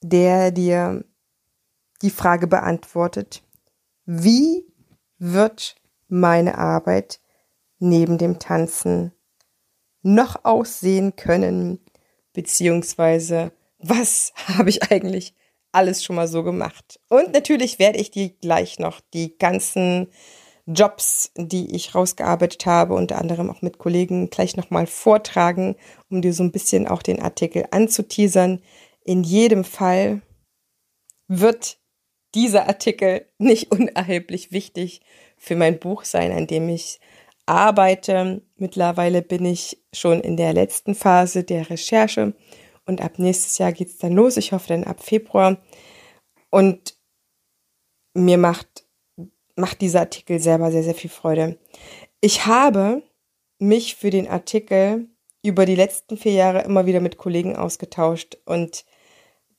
der 0.00 0.50
dir 0.50 1.04
die 2.02 2.10
Frage 2.10 2.46
beantwortet, 2.46 3.42
wie 4.04 4.64
wird 5.18 5.76
meine 6.08 6.58
Arbeit 6.58 7.20
neben 7.78 8.18
dem 8.18 8.38
Tanzen 8.38 9.12
noch 10.02 10.44
aussehen 10.44 11.16
können, 11.16 11.80
beziehungsweise 12.32 13.52
was 13.78 14.32
habe 14.56 14.68
ich 14.70 14.90
eigentlich 14.90 15.34
alles 15.72 16.04
schon 16.04 16.16
mal 16.16 16.28
so 16.28 16.42
gemacht. 16.42 17.00
Und 17.08 17.32
natürlich 17.32 17.78
werde 17.78 17.98
ich 17.98 18.10
dir 18.10 18.30
gleich 18.30 18.78
noch 18.78 19.00
die 19.12 19.36
ganzen 19.38 20.08
Jobs, 20.70 21.32
die 21.34 21.74
ich 21.74 21.94
rausgearbeitet 21.94 22.66
habe, 22.66 22.92
unter 22.92 23.16
anderem 23.16 23.50
auch 23.50 23.62
mit 23.62 23.78
Kollegen, 23.78 24.28
gleich 24.28 24.54
nochmal 24.54 24.86
vortragen, 24.86 25.76
um 26.10 26.20
dir 26.20 26.34
so 26.34 26.42
ein 26.42 26.52
bisschen 26.52 26.86
auch 26.86 27.02
den 27.02 27.22
Artikel 27.22 27.66
anzuteasern. 27.70 28.60
In 29.02 29.22
jedem 29.22 29.64
Fall 29.64 30.20
wird 31.26 31.78
dieser 32.34 32.68
Artikel 32.68 33.26
nicht 33.38 33.72
unerheblich 33.72 34.52
wichtig 34.52 35.00
für 35.38 35.56
mein 35.56 35.78
Buch 35.78 36.04
sein, 36.04 36.32
an 36.32 36.46
dem 36.46 36.68
ich 36.68 37.00
arbeite. 37.46 38.42
Mittlerweile 38.56 39.22
bin 39.22 39.46
ich 39.46 39.82
schon 39.94 40.20
in 40.20 40.36
der 40.36 40.52
letzten 40.52 40.94
Phase 40.94 41.44
der 41.44 41.70
Recherche 41.70 42.34
und 42.84 43.00
ab 43.00 43.18
nächstes 43.18 43.56
Jahr 43.56 43.72
geht 43.72 43.88
es 43.88 43.96
dann 43.96 44.12
los. 44.12 44.36
Ich 44.36 44.52
hoffe 44.52 44.68
dann 44.68 44.84
ab 44.84 45.02
Februar. 45.02 45.56
Und 46.50 46.94
mir 48.12 48.36
macht 48.36 48.87
macht 49.58 49.80
dieser 49.80 50.00
Artikel 50.00 50.40
selber 50.40 50.70
sehr, 50.70 50.82
sehr 50.82 50.94
viel 50.94 51.10
Freude. 51.10 51.58
Ich 52.20 52.46
habe 52.46 53.02
mich 53.58 53.96
für 53.96 54.10
den 54.10 54.28
Artikel 54.28 55.08
über 55.42 55.66
die 55.66 55.74
letzten 55.74 56.16
vier 56.16 56.32
Jahre 56.32 56.62
immer 56.62 56.86
wieder 56.86 57.00
mit 57.00 57.16
Kollegen 57.16 57.56
ausgetauscht 57.56 58.38
und 58.44 58.84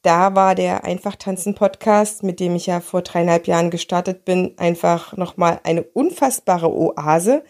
da 0.01 0.33
war 0.33 0.55
der 0.55 0.85
Einfach 0.85 1.17
tanzen 1.17 1.55
Podcast, 1.55 2.23
mit 2.23 2.39
dem 2.39 2.55
ich 2.55 2.67
ja 2.67 2.79
vor 2.79 3.01
dreieinhalb 3.01 3.47
Jahren 3.47 3.69
gestartet 3.69 4.23
bin, 4.23 4.53
einfach 4.57 5.17
nochmal 5.17 5.59
eine 5.63 5.83
unfassbare 5.83 6.71
Oase. 6.71 7.43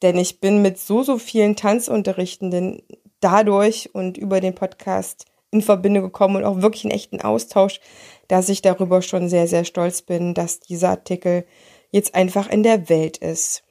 Denn 0.00 0.16
ich 0.16 0.40
bin 0.40 0.62
mit 0.62 0.78
so, 0.78 1.02
so 1.02 1.18
vielen 1.18 1.56
Tanzunterrichtenden 1.56 2.82
dadurch 3.20 3.90
und 3.92 4.16
über 4.16 4.40
den 4.40 4.54
Podcast 4.54 5.26
in 5.50 5.60
Verbindung 5.60 6.04
gekommen 6.04 6.36
und 6.36 6.44
auch 6.44 6.62
wirklich 6.62 6.84
einen 6.84 6.94
echten 6.94 7.20
Austausch, 7.20 7.80
dass 8.28 8.48
ich 8.48 8.62
darüber 8.62 9.02
schon 9.02 9.28
sehr, 9.28 9.46
sehr 9.46 9.64
stolz 9.64 10.00
bin, 10.00 10.32
dass 10.32 10.60
dieser 10.60 10.90
Artikel 10.90 11.44
jetzt 11.90 12.14
einfach 12.14 12.48
in 12.48 12.62
der 12.62 12.88
Welt 12.88 13.16
ist. 13.18 13.62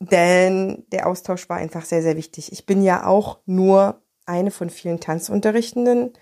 Denn 0.00 0.84
der 0.90 1.06
Austausch 1.06 1.48
war 1.48 1.58
einfach 1.58 1.84
sehr, 1.84 2.02
sehr 2.02 2.16
wichtig. 2.16 2.52
Ich 2.52 2.66
bin 2.66 2.82
ja 2.82 3.06
auch 3.06 3.38
nur 3.46 4.02
eine 4.26 4.50
von 4.50 4.70
vielen 4.70 5.00
Tanzunterrichtenden 5.00 6.12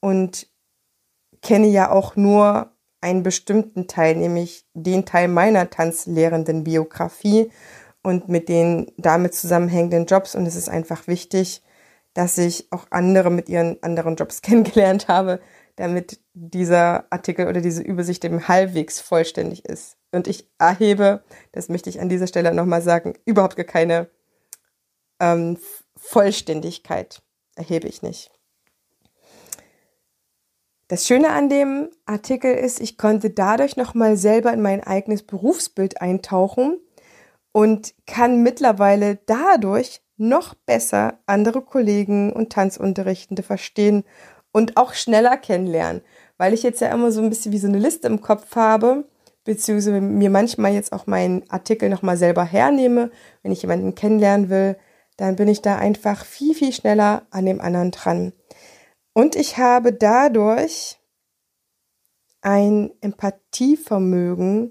und 0.00 0.48
kenne 1.42 1.66
ja 1.68 1.90
auch 1.90 2.16
nur 2.16 2.72
einen 3.00 3.22
bestimmten 3.22 3.88
Teil, 3.88 4.16
nämlich 4.16 4.64
den 4.72 5.04
Teil 5.04 5.28
meiner 5.28 5.70
tanzlehrenden 5.70 6.64
Biografie 6.64 7.50
und 8.02 8.28
mit 8.28 8.48
den 8.48 8.90
damit 8.96 9.34
zusammenhängenden 9.34 10.06
Jobs. 10.06 10.34
Und 10.34 10.46
es 10.46 10.56
ist 10.56 10.68
einfach 10.68 11.06
wichtig, 11.06 11.62
dass 12.14 12.38
ich 12.38 12.72
auch 12.72 12.86
andere 12.90 13.30
mit 13.30 13.48
ihren 13.48 13.82
anderen 13.82 14.16
Jobs 14.16 14.42
kennengelernt 14.42 15.08
habe, 15.08 15.40
damit 15.76 16.20
dieser 16.32 17.06
Artikel 17.10 17.46
oder 17.48 17.60
diese 17.60 17.82
Übersicht 17.82 18.24
eben 18.24 18.48
halbwegs 18.48 19.00
vollständig 19.00 19.64
ist. 19.64 19.96
Und 20.10 20.26
ich 20.26 20.48
erhebe, 20.58 21.22
das 21.52 21.68
möchte 21.68 21.90
ich 21.90 22.00
an 22.00 22.08
dieser 22.08 22.26
Stelle 22.26 22.52
nochmal 22.54 22.82
sagen, 22.82 23.14
überhaupt 23.24 23.56
gar 23.56 23.66
keine 23.66 24.08
ähm, 25.20 25.58
Vollständigkeit 25.96 27.22
erhebe 27.54 27.88
ich 27.88 28.02
nicht. 28.02 28.30
Das 30.88 31.06
Schöne 31.06 31.30
an 31.30 31.48
dem 31.48 31.90
Artikel 32.04 32.54
ist, 32.54 32.80
ich 32.80 32.96
konnte 32.96 33.30
dadurch 33.30 33.76
nochmal 33.76 34.16
selber 34.16 34.52
in 34.52 34.62
mein 34.62 34.84
eigenes 34.84 35.24
Berufsbild 35.24 36.00
eintauchen 36.00 36.78
und 37.50 37.94
kann 38.06 38.42
mittlerweile 38.42 39.16
dadurch 39.26 40.00
noch 40.16 40.54
besser 40.54 41.18
andere 41.26 41.60
Kollegen 41.62 42.32
und 42.32 42.52
Tanzunterrichtende 42.52 43.42
verstehen 43.42 44.04
und 44.56 44.78
auch 44.78 44.94
schneller 44.94 45.36
kennenlernen, 45.36 46.00
weil 46.38 46.54
ich 46.54 46.62
jetzt 46.62 46.80
ja 46.80 46.88
immer 46.88 47.12
so 47.12 47.20
ein 47.20 47.28
bisschen 47.28 47.52
wie 47.52 47.58
so 47.58 47.66
eine 47.66 47.78
Liste 47.78 48.06
im 48.06 48.22
Kopf 48.22 48.56
habe, 48.56 49.06
beziehungsweise 49.44 50.00
mir 50.00 50.30
manchmal 50.30 50.72
jetzt 50.72 50.94
auch 50.94 51.06
meinen 51.06 51.44
Artikel 51.50 51.90
nochmal 51.90 52.16
selber 52.16 52.42
hernehme, 52.42 53.10
wenn 53.42 53.52
ich 53.52 53.60
jemanden 53.60 53.94
kennenlernen 53.94 54.48
will, 54.48 54.78
dann 55.18 55.36
bin 55.36 55.48
ich 55.48 55.60
da 55.60 55.76
einfach 55.76 56.24
viel, 56.24 56.54
viel 56.54 56.72
schneller 56.72 57.26
an 57.28 57.44
dem 57.44 57.60
anderen 57.60 57.90
dran. 57.90 58.32
Und 59.12 59.36
ich 59.36 59.58
habe 59.58 59.92
dadurch 59.92 60.98
ein 62.40 62.92
Empathievermögen 63.02 64.70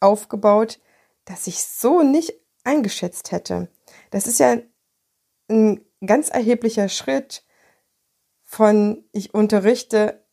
aufgebaut, 0.00 0.80
das 1.24 1.46
ich 1.46 1.62
so 1.62 2.02
nicht 2.02 2.34
eingeschätzt 2.62 3.32
hätte. 3.32 3.68
Das 4.10 4.26
ist 4.26 4.38
ja 4.38 4.58
ein 5.48 5.80
ganz 6.04 6.28
erheblicher 6.28 6.90
Schritt, 6.90 7.42
von 8.44 9.04
ich 9.12 9.34
unterrichte 9.34 10.24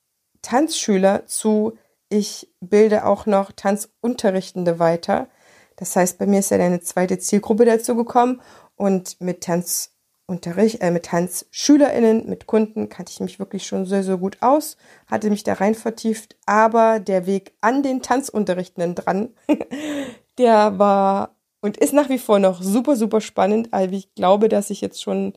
Tanzschüler 0.42 1.26
zu 1.26 1.78
ich 2.10 2.54
bilde 2.60 3.06
auch 3.06 3.26
noch 3.26 3.52
Tanzunterrichtende 3.54 4.80
weiter. 4.80 5.30
Das 5.78 5.96
heißt, 5.96 6.18
bei 6.20 6.26
mir 6.26 6.40
ist 6.40 6.52
ja 6.52 6.58
eine 6.58 6.82
zweite 6.82 7.18
Zielgruppe 7.18 7.66
dazu 7.66 7.96
gekommen 7.96 8.42
und 8.76 9.20
mit 9.22 9.42
Tanzunterricht, 9.42 10.82
äh, 10.82 10.92
mit 10.92 11.06
TanzschülerInnen, 11.06 12.28
mit 12.28 12.48
Kunden 12.48 12.90
kannte 12.90 13.12
ich 13.14 13.22
mich 13.22 13.40
wirklich 13.40 13.66
schon 13.66 13.86
sehr, 13.86 14.04
sehr 14.04 14.18
gut 14.18 14.38
aus, 14.42 14.76
hatte 15.08 15.30
mich 15.30 15.44
da 15.44 15.54
rein 15.54 15.74
vertieft, 15.74 16.36
aber 16.46 17.00
der 17.00 17.26
Weg 17.26 17.54
an 17.62 17.82
den 17.82 18.02
Tanzunterrichtenden 18.02 18.94
dran, 18.94 19.30
der 20.38 20.78
war 20.78 21.38
und 21.62 21.78
ist 21.78 21.94
nach 21.94 22.10
wie 22.10 22.20
vor 22.20 22.40
noch 22.40 22.62
super, 22.62 22.96
super 22.96 23.22
spannend, 23.22 23.72
weil 23.72 23.94
ich 23.94 24.14
glaube, 24.16 24.50
dass 24.50 24.70
ich 24.70 24.82
jetzt 24.82 25.02
schon 25.02 25.34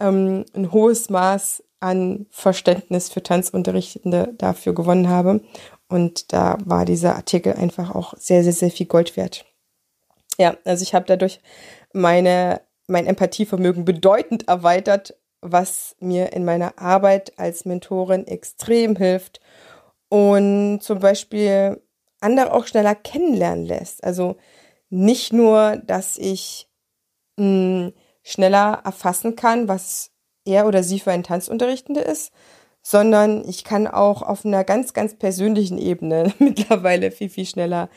ähm, 0.00 0.44
ein 0.52 0.72
hohes 0.72 1.08
Maß 1.08 1.62
an 1.80 2.26
Verständnis 2.30 3.08
für 3.08 3.22
Tanzunterrichtende 3.22 4.34
dafür 4.38 4.74
gewonnen 4.74 5.08
habe. 5.08 5.40
Und 5.88 6.32
da 6.32 6.58
war 6.64 6.84
dieser 6.84 7.16
Artikel 7.16 7.54
einfach 7.54 7.94
auch 7.94 8.14
sehr, 8.16 8.44
sehr, 8.44 8.52
sehr 8.52 8.70
viel 8.70 8.86
Gold 8.86 9.16
wert. 9.16 9.44
Ja, 10.38 10.56
also 10.64 10.82
ich 10.82 10.94
habe 10.94 11.06
dadurch 11.06 11.40
meine, 11.92 12.60
mein 12.86 13.06
Empathievermögen 13.06 13.84
bedeutend 13.84 14.46
erweitert, 14.48 15.16
was 15.40 15.96
mir 16.00 16.32
in 16.32 16.44
meiner 16.44 16.78
Arbeit 16.78 17.38
als 17.38 17.64
Mentorin 17.64 18.26
extrem 18.26 18.94
hilft 18.96 19.40
und 20.08 20.80
zum 20.82 21.00
Beispiel 21.00 21.82
andere 22.20 22.52
auch 22.52 22.66
schneller 22.66 22.94
kennenlernen 22.94 23.64
lässt. 23.64 24.04
Also 24.04 24.36
nicht 24.90 25.32
nur, 25.32 25.76
dass 25.86 26.18
ich 26.18 26.68
mh, 27.36 27.44
hm, 27.44 27.92
schneller 28.22 28.82
erfassen 28.84 29.34
kann, 29.34 29.66
was 29.66 30.10
er 30.50 30.66
oder 30.66 30.82
sie 30.82 31.00
für 31.00 31.12
ein 31.12 31.22
Tanzunterrichtende 31.22 32.00
ist, 32.00 32.32
sondern 32.82 33.46
ich 33.48 33.64
kann 33.64 33.86
auch 33.86 34.22
auf 34.22 34.44
einer 34.44 34.64
ganz, 34.64 34.92
ganz 34.92 35.14
persönlichen 35.14 35.78
Ebene 35.78 36.32
mittlerweile 36.38 37.10
viel, 37.10 37.28
viel 37.28 37.46
schneller 37.46 37.88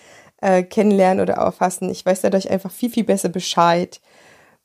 äh, 0.41 0.63
kennenlernen 0.63 1.21
oder 1.21 1.35
erfassen. 1.35 1.89
Ich 1.89 2.05
weiß 2.05 2.21
dadurch 2.21 2.49
einfach 2.49 2.71
viel, 2.71 2.89
viel 2.89 3.05
besser 3.05 3.29
Bescheid, 3.29 4.01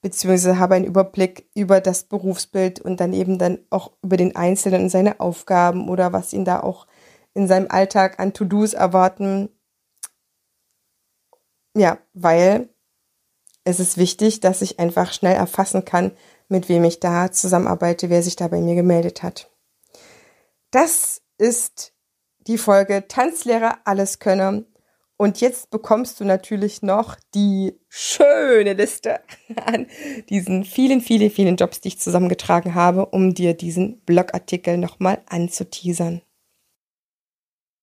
beziehungsweise 0.00 0.58
habe 0.58 0.74
einen 0.74 0.84
Überblick 0.84 1.48
über 1.54 1.80
das 1.80 2.04
Berufsbild 2.04 2.80
und 2.80 3.00
dann 3.00 3.12
eben 3.12 3.38
dann 3.38 3.58
auch 3.70 3.92
über 4.02 4.16
den 4.16 4.36
Einzelnen 4.36 4.82
und 4.82 4.88
seine 4.90 5.20
Aufgaben 5.20 5.88
oder 5.88 6.12
was 6.12 6.32
ihn 6.32 6.44
da 6.44 6.60
auch 6.60 6.86
in 7.34 7.46
seinem 7.46 7.68
Alltag 7.70 8.18
an 8.18 8.32
To-Dos 8.32 8.74
erwarten. 8.74 9.50
Ja, 11.76 11.98
weil 12.12 12.68
es 13.64 13.80
ist 13.80 13.98
wichtig, 13.98 14.40
dass 14.40 14.62
ich 14.62 14.80
einfach 14.80 15.12
schnell 15.12 15.36
erfassen 15.36 15.84
kann, 15.84 16.12
mit 16.48 16.68
wem 16.68 16.84
ich 16.84 17.00
da 17.00 17.30
zusammenarbeite, 17.30 18.10
wer 18.10 18.22
sich 18.22 18.36
da 18.36 18.48
bei 18.48 18.60
mir 18.60 18.74
gemeldet 18.74 19.22
hat. 19.22 19.50
Das 20.70 21.22
ist 21.38 21.92
die 22.46 22.58
Folge 22.58 23.06
Tanzlehrer 23.08 23.78
alles 23.84 24.18
könne. 24.18 24.66
Und 25.16 25.40
jetzt 25.40 25.70
bekommst 25.70 26.20
du 26.20 26.24
natürlich 26.24 26.80
noch 26.82 27.16
die 27.34 27.74
schöne 27.88 28.74
Liste 28.74 29.20
an 29.66 29.86
diesen 30.28 30.64
vielen, 30.64 31.00
vielen, 31.00 31.30
vielen 31.30 31.56
Jobs, 31.56 31.80
die 31.80 31.88
ich 31.88 31.98
zusammengetragen 31.98 32.74
habe, 32.74 33.06
um 33.06 33.34
dir 33.34 33.54
diesen 33.54 34.00
Blogartikel 34.02 34.78
nochmal 34.78 35.20
anzuteasern. 35.26 36.22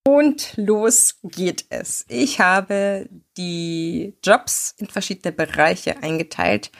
Und 0.07 0.53
los 0.55 1.15
geht 1.23 1.65
es. 1.69 2.05
Ich 2.07 2.39
habe 2.39 3.09
die 3.37 4.15
Jobs 4.23 4.75
in 4.77 4.87
verschiedene 4.87 5.31
Bereiche 5.31 6.01
eingeteilt. 6.03 6.71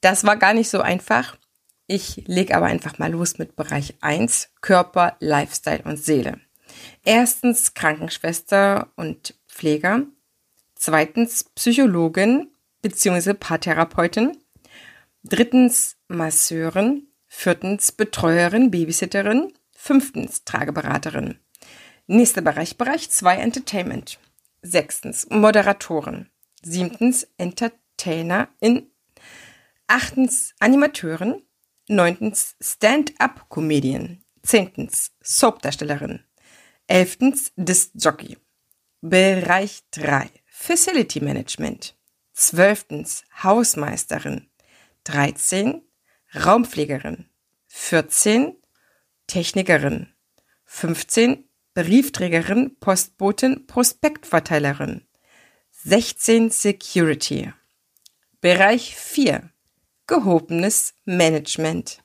Das 0.00 0.24
war 0.24 0.36
gar 0.36 0.54
nicht 0.54 0.68
so 0.68 0.80
einfach. 0.80 1.36
Ich 1.86 2.24
lege 2.26 2.56
aber 2.56 2.66
einfach 2.66 2.98
mal 2.98 3.10
los 3.10 3.38
mit 3.38 3.56
Bereich 3.56 3.94
1, 4.00 4.50
Körper, 4.60 5.16
Lifestyle 5.20 5.82
und 5.84 5.96
Seele. 5.96 6.38
Erstens 7.04 7.74
Krankenschwester 7.74 8.92
und 8.96 9.34
Pfleger. 9.48 10.02
Zweitens 10.74 11.44
Psychologin 11.44 12.48
bzw. 12.82 13.34
Paartherapeutin. 13.34 14.36
Drittens 15.24 15.96
Masseurin. 16.08 17.08
Viertens 17.26 17.92
Betreuerin, 17.92 18.70
Babysitterin. 18.70 19.52
Fünftens 19.72 20.44
Trageberaterin. 20.44 21.38
Nächster 22.06 22.42
Bereich, 22.42 22.76
Bereich 22.78 23.10
2 23.10 23.36
Entertainment. 23.36 24.18
Sechstens 24.62 25.28
Moderatoren. 25.30 26.30
Siebtens 26.62 27.26
Entertainerin. 27.38 28.90
Achtens 29.90 30.54
Animateurin. 30.60 31.42
Neuntens 31.88 32.56
Stand-up-Comedian. 32.60 34.22
Zehntens 34.42 35.12
Soapdarstellerin. 35.22 36.22
Elftens 36.86 37.52
Disc-Jockey. 37.56 38.36
Bereich 39.00 39.84
3 39.92 40.30
Facility 40.46 41.20
Management. 41.20 41.96
Zwölftens 42.34 43.24
Hausmeisterin. 43.42 44.50
13 45.04 45.80
Raumpflegerin. 46.34 47.30
14 47.68 48.62
Technikerin. 49.26 50.12
15 50.66 51.48
Briefträgerin, 51.72 52.76
Postbotin, 52.78 53.66
Prospektverteilerin. 53.66 55.08
16 55.70 56.50
Security. 56.50 57.52
Bereich 58.42 58.94
4 58.94 59.50
Gehobenes 60.08 60.94
Management. 61.04 62.00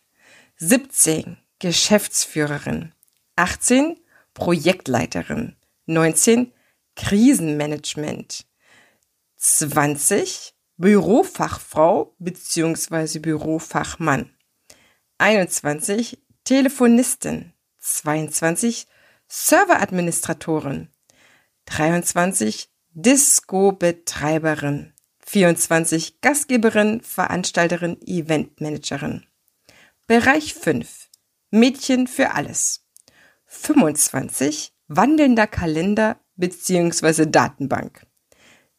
17 0.57 1.37
Geschäftsführerin. 1.57 2.91
18 3.35 3.99
Projektleiterin. 4.35 5.55
19 5.87 6.53
Krisenmanagement. 6.95 8.45
20 9.37 10.53
Bürofachfrau 10.77 12.15
bzw. 12.19 13.17
Bürofachmann. 13.17 14.29
21 15.17 16.19
Telefonistin. 16.43 17.53
22 17.79 18.85
Serveradministratorin, 19.27 20.89
23 21.65 22.69
Disco-Betreiberin, 22.91 24.92
24 25.25 26.21
Gastgeberin, 26.21 27.01
Veranstalterin, 27.01 27.97
Eventmanagerin. 28.05 29.25
Bereich 30.07 30.53
5 30.53 31.09
Mädchen 31.51 32.07
für 32.07 32.31
alles. 32.31 32.85
25 33.45 34.73
wandelnder 34.87 35.47
Kalender 35.47 36.19
bzw. 36.35 37.25
Datenbank. 37.25 38.05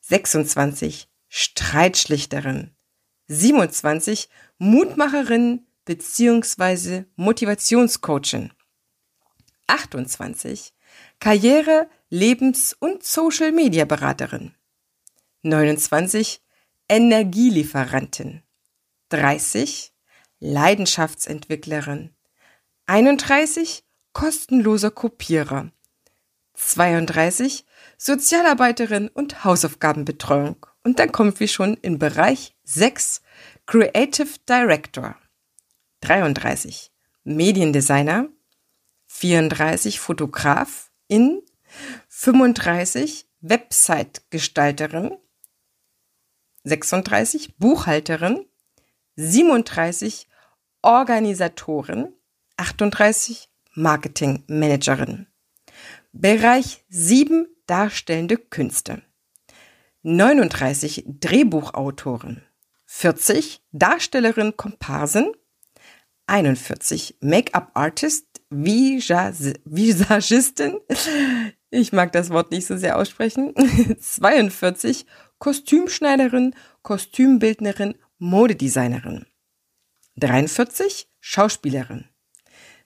26 0.00 1.08
Streitschlichterin. 1.28 2.70
27 3.28 4.28
Mutmacherin 4.58 5.66
bzw. 5.84 7.04
Motivationscoachin. 7.16 8.52
28 9.66 10.74
Karriere, 11.20 11.88
Lebens- 12.10 12.76
und 12.78 13.02
Social-Media-Beraterin. 13.02 14.54
29 15.44 16.40
Energielieferantin. 16.88 18.42
30 19.10 19.92
Leidenschaftsentwicklerin. 20.40 22.14
31 22.86 23.84
kostenloser 24.14 24.90
Kopierer. 24.90 25.70
32 26.54 27.66
Sozialarbeiterin 27.98 29.08
und 29.08 29.44
Hausaufgabenbetreuung. 29.44 30.64
Und 30.82 30.98
dann 30.98 31.12
kommen 31.12 31.38
wir 31.38 31.48
schon 31.48 31.74
in 31.74 31.98
Bereich 31.98 32.56
6 32.64 33.20
Creative 33.66 34.28
Director. 34.48 35.14
33 36.00 36.90
Mediendesigner. 37.24 38.30
34 39.08 40.00
Fotograf 40.00 40.90
in 41.06 41.42
35 42.08 43.26
Website-Gestalterin, 43.42 45.18
36 46.64 47.56
Buchhalterin, 47.58 48.46
37 49.16 50.28
Organisatorin, 50.82 52.12
38 52.56 53.48
Marketingmanagerin. 53.74 55.26
Bereich 56.12 56.84
7 56.88 57.46
Darstellende 57.66 58.36
Künste. 58.36 59.02
39 60.02 61.04
Drehbuchautoren. 61.06 62.42
40 62.86 63.62
Darstellerin 63.72 64.56
Komparsen. 64.56 65.32
41 66.26 67.18
Make-up-Artist, 67.20 68.26
Visagistin. 68.50 70.78
Ich 71.70 71.92
mag 71.92 72.12
das 72.12 72.30
Wort 72.30 72.50
nicht 72.50 72.66
so 72.66 72.76
sehr 72.76 72.96
aussprechen. 72.96 73.54
42 74.00 75.06
Kostümschneiderin, 75.38 76.54
Kostümbildnerin, 76.82 77.98
Modedesignerin. 78.18 79.26
43 80.16 81.08
Schauspielerin. 81.20 82.06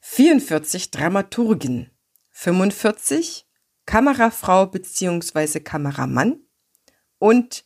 44 0.01 0.91
Dramaturgin. 0.91 1.91
45 2.31 3.47
Kamerafrau 3.87 4.67
bzw. 4.67 5.61
Kameramann. 5.61 6.43
Und 7.19 7.65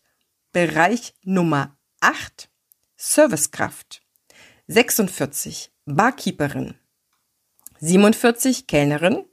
Bereich 0.52 1.14
Nummer 1.22 1.78
8 2.00 2.50
Servicekraft. 2.96 4.02
46 4.66 5.72
Barkeeperin. 5.86 6.74
47 7.80 8.66
Kellnerin. 8.66 9.24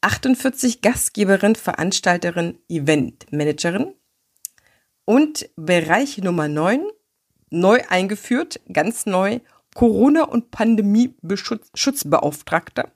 48 0.00 0.80
Gastgeberin, 0.80 1.56
Veranstalterin, 1.56 2.58
Eventmanagerin. 2.68 3.94
Und 5.08 5.48
Bereich 5.56 6.18
Nummer 6.18 6.48
9, 6.48 6.86
neu 7.48 7.80
eingeführt, 7.88 8.60
ganz 8.70 9.06
neu, 9.06 9.40
Corona- 9.74 10.24
und 10.24 10.50
Pandemie-Schutzbeauftragter. 10.50 12.92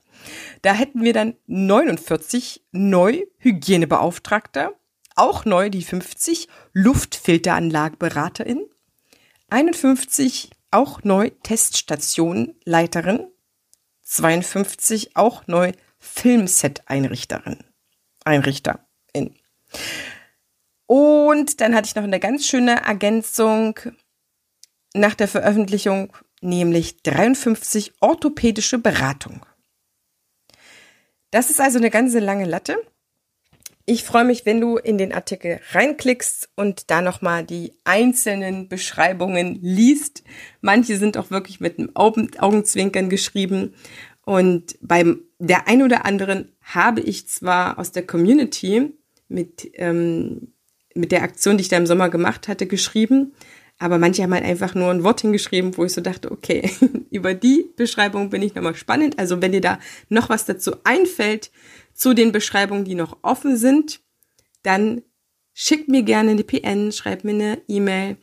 Da 0.61 0.73
hätten 0.73 1.03
wir 1.03 1.13
dann 1.13 1.33
49 1.47 2.67
neu 2.71 3.23
Hygienebeauftragter, 3.39 4.73
auch 5.15 5.45
neu 5.45 5.71
die 5.71 5.81
50 5.81 6.49
Luftfilteranlageberaterin, 6.73 8.61
51 9.49 10.51
auch 10.69 11.01
neu 11.01 11.31
Teststationleiterin, 11.41 13.25
52 14.03 15.15
auch 15.15 15.47
neu 15.47 15.71
Filmset-Einrichterin, 15.97 17.63
Einrichterin. 18.23 18.77
Und 20.93 21.59
dann 21.59 21.73
hatte 21.73 21.87
ich 21.87 21.95
noch 21.95 22.03
eine 22.03 22.19
ganz 22.19 22.45
schöne 22.45 22.83
Ergänzung 22.83 23.79
nach 24.93 25.15
der 25.15 25.27
Veröffentlichung, 25.27 26.15
nämlich 26.39 27.01
53 27.01 27.93
orthopädische 27.99 28.77
Beratung. 28.77 29.43
Das 31.31 31.49
ist 31.49 31.59
also 31.59 31.79
eine 31.79 31.89
ganze 31.89 32.19
lange 32.19 32.45
Latte. 32.45 32.77
Ich 33.87 34.03
freue 34.03 34.23
mich, 34.23 34.45
wenn 34.45 34.61
du 34.61 34.77
in 34.77 34.99
den 34.99 35.13
Artikel 35.13 35.61
reinklickst 35.71 36.49
und 36.55 36.91
da 36.91 37.01
nochmal 37.01 37.43
die 37.43 37.73
einzelnen 37.85 38.69
Beschreibungen 38.69 39.57
liest. 39.63 40.23
Manche 40.61 40.99
sind 40.99 41.17
auch 41.17 41.31
wirklich 41.31 41.59
mit 41.59 41.79
einem 41.79 41.89
Augenzwinkern 41.95 43.09
geschrieben. 43.09 43.73
Und 44.25 44.77
beim 44.79 45.23
der 45.39 45.67
ein 45.67 45.81
oder 45.81 46.05
anderen 46.05 46.51
habe 46.61 47.01
ich 47.01 47.27
zwar 47.27 47.79
aus 47.79 47.91
der 47.91 48.05
Community 48.05 48.95
mit, 49.27 49.71
ähm, 49.73 50.53
mit 50.95 51.11
der 51.11 51.23
Aktion, 51.23 51.57
die 51.57 51.63
ich 51.63 51.69
da 51.69 51.77
im 51.77 51.87
Sommer 51.87 52.09
gemacht 52.09 52.47
hatte, 52.47 52.67
geschrieben, 52.67 53.33
aber 53.79 53.97
manche 53.97 54.23
haben 54.23 54.33
halt 54.33 54.45
einfach 54.45 54.75
nur 54.75 54.91
ein 54.91 55.03
Wort 55.03 55.21
hingeschrieben, 55.21 55.75
wo 55.77 55.85
ich 55.85 55.93
so 55.93 56.01
dachte, 56.01 56.31
okay, 56.31 56.71
über 57.09 57.33
die 57.33 57.65
Beschreibung 57.75 58.29
bin 58.29 58.41
ich 58.41 58.55
nochmal 58.55 58.75
spannend. 58.75 59.19
Also 59.19 59.41
wenn 59.41 59.51
dir 59.51 59.61
da 59.61 59.79
noch 60.09 60.29
was 60.29 60.45
dazu 60.45 60.75
einfällt, 60.83 61.51
zu 61.93 62.13
den 62.13 62.31
Beschreibungen, 62.31 62.85
die 62.85 62.95
noch 62.95 63.17
offen 63.21 63.57
sind, 63.57 63.99
dann 64.63 65.01
schick 65.53 65.87
mir 65.87 66.03
gerne 66.03 66.31
eine 66.31 66.43
PN, 66.43 66.91
schreib 66.91 67.23
mir 67.23 67.33
eine 67.33 67.61
E-Mail, 67.67 68.17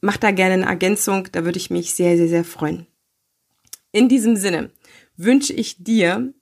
mach 0.00 0.16
da 0.16 0.30
gerne 0.30 0.54
eine 0.54 0.66
Ergänzung, 0.66 1.28
da 1.32 1.44
würde 1.44 1.58
ich 1.58 1.70
mich 1.70 1.94
sehr, 1.94 2.16
sehr, 2.16 2.28
sehr 2.28 2.44
freuen. 2.44 2.86
In 3.92 4.08
diesem 4.08 4.36
Sinne 4.36 4.70
wünsche 5.16 5.52
ich 5.52 5.82
dir, 5.82 6.34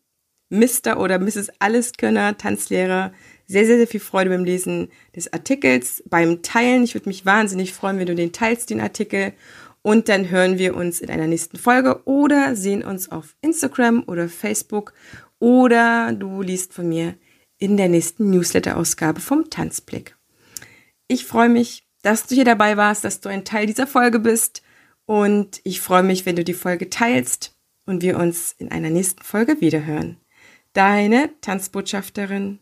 Mr. 0.50 0.98
oder 0.98 1.18
Mrs. 1.18 1.50
Alleskönner, 1.60 2.36
Tanzlehrer, 2.36 3.12
sehr, 3.46 3.66
sehr, 3.66 3.76
sehr 3.76 3.86
viel 3.86 4.00
Freude 4.00 4.30
beim 4.30 4.44
Lesen 4.44 4.88
des 5.14 5.32
Artikels, 5.32 6.02
beim 6.08 6.42
Teilen. 6.42 6.84
Ich 6.84 6.94
würde 6.94 7.08
mich 7.08 7.26
wahnsinnig 7.26 7.72
freuen, 7.72 7.98
wenn 7.98 8.06
du 8.06 8.14
den 8.14 8.32
teilst, 8.32 8.70
den 8.70 8.80
Artikel. 8.80 9.32
Und 9.82 10.08
dann 10.08 10.30
hören 10.30 10.58
wir 10.58 10.76
uns 10.76 11.00
in 11.00 11.10
einer 11.10 11.26
nächsten 11.26 11.58
Folge 11.58 12.00
oder 12.06 12.56
sehen 12.56 12.82
uns 12.82 13.10
auf 13.10 13.36
Instagram 13.42 14.04
oder 14.06 14.28
Facebook 14.28 14.94
oder 15.38 16.12
du 16.12 16.40
liest 16.40 16.72
von 16.72 16.88
mir 16.88 17.16
in 17.58 17.76
der 17.76 17.88
nächsten 17.88 18.30
Newsletter-Ausgabe 18.30 19.20
vom 19.20 19.50
Tanzblick. 19.50 20.16
Ich 21.06 21.26
freue 21.26 21.50
mich, 21.50 21.86
dass 22.02 22.26
du 22.26 22.34
hier 22.34 22.46
dabei 22.46 22.78
warst, 22.78 23.04
dass 23.04 23.20
du 23.20 23.28
ein 23.28 23.44
Teil 23.44 23.66
dieser 23.66 23.86
Folge 23.86 24.20
bist 24.20 24.62
und 25.06 25.60
ich 25.64 25.82
freue 25.82 26.02
mich, 26.02 26.24
wenn 26.24 26.36
du 26.36 26.44
die 26.44 26.54
Folge 26.54 26.88
teilst 26.88 27.54
und 27.84 28.02
wir 28.02 28.18
uns 28.18 28.54
in 28.56 28.70
einer 28.70 28.90
nächsten 28.90 29.22
Folge 29.22 29.60
wiederhören. 29.60 30.18
Deine 30.72 31.30
Tanzbotschafterin 31.40 32.58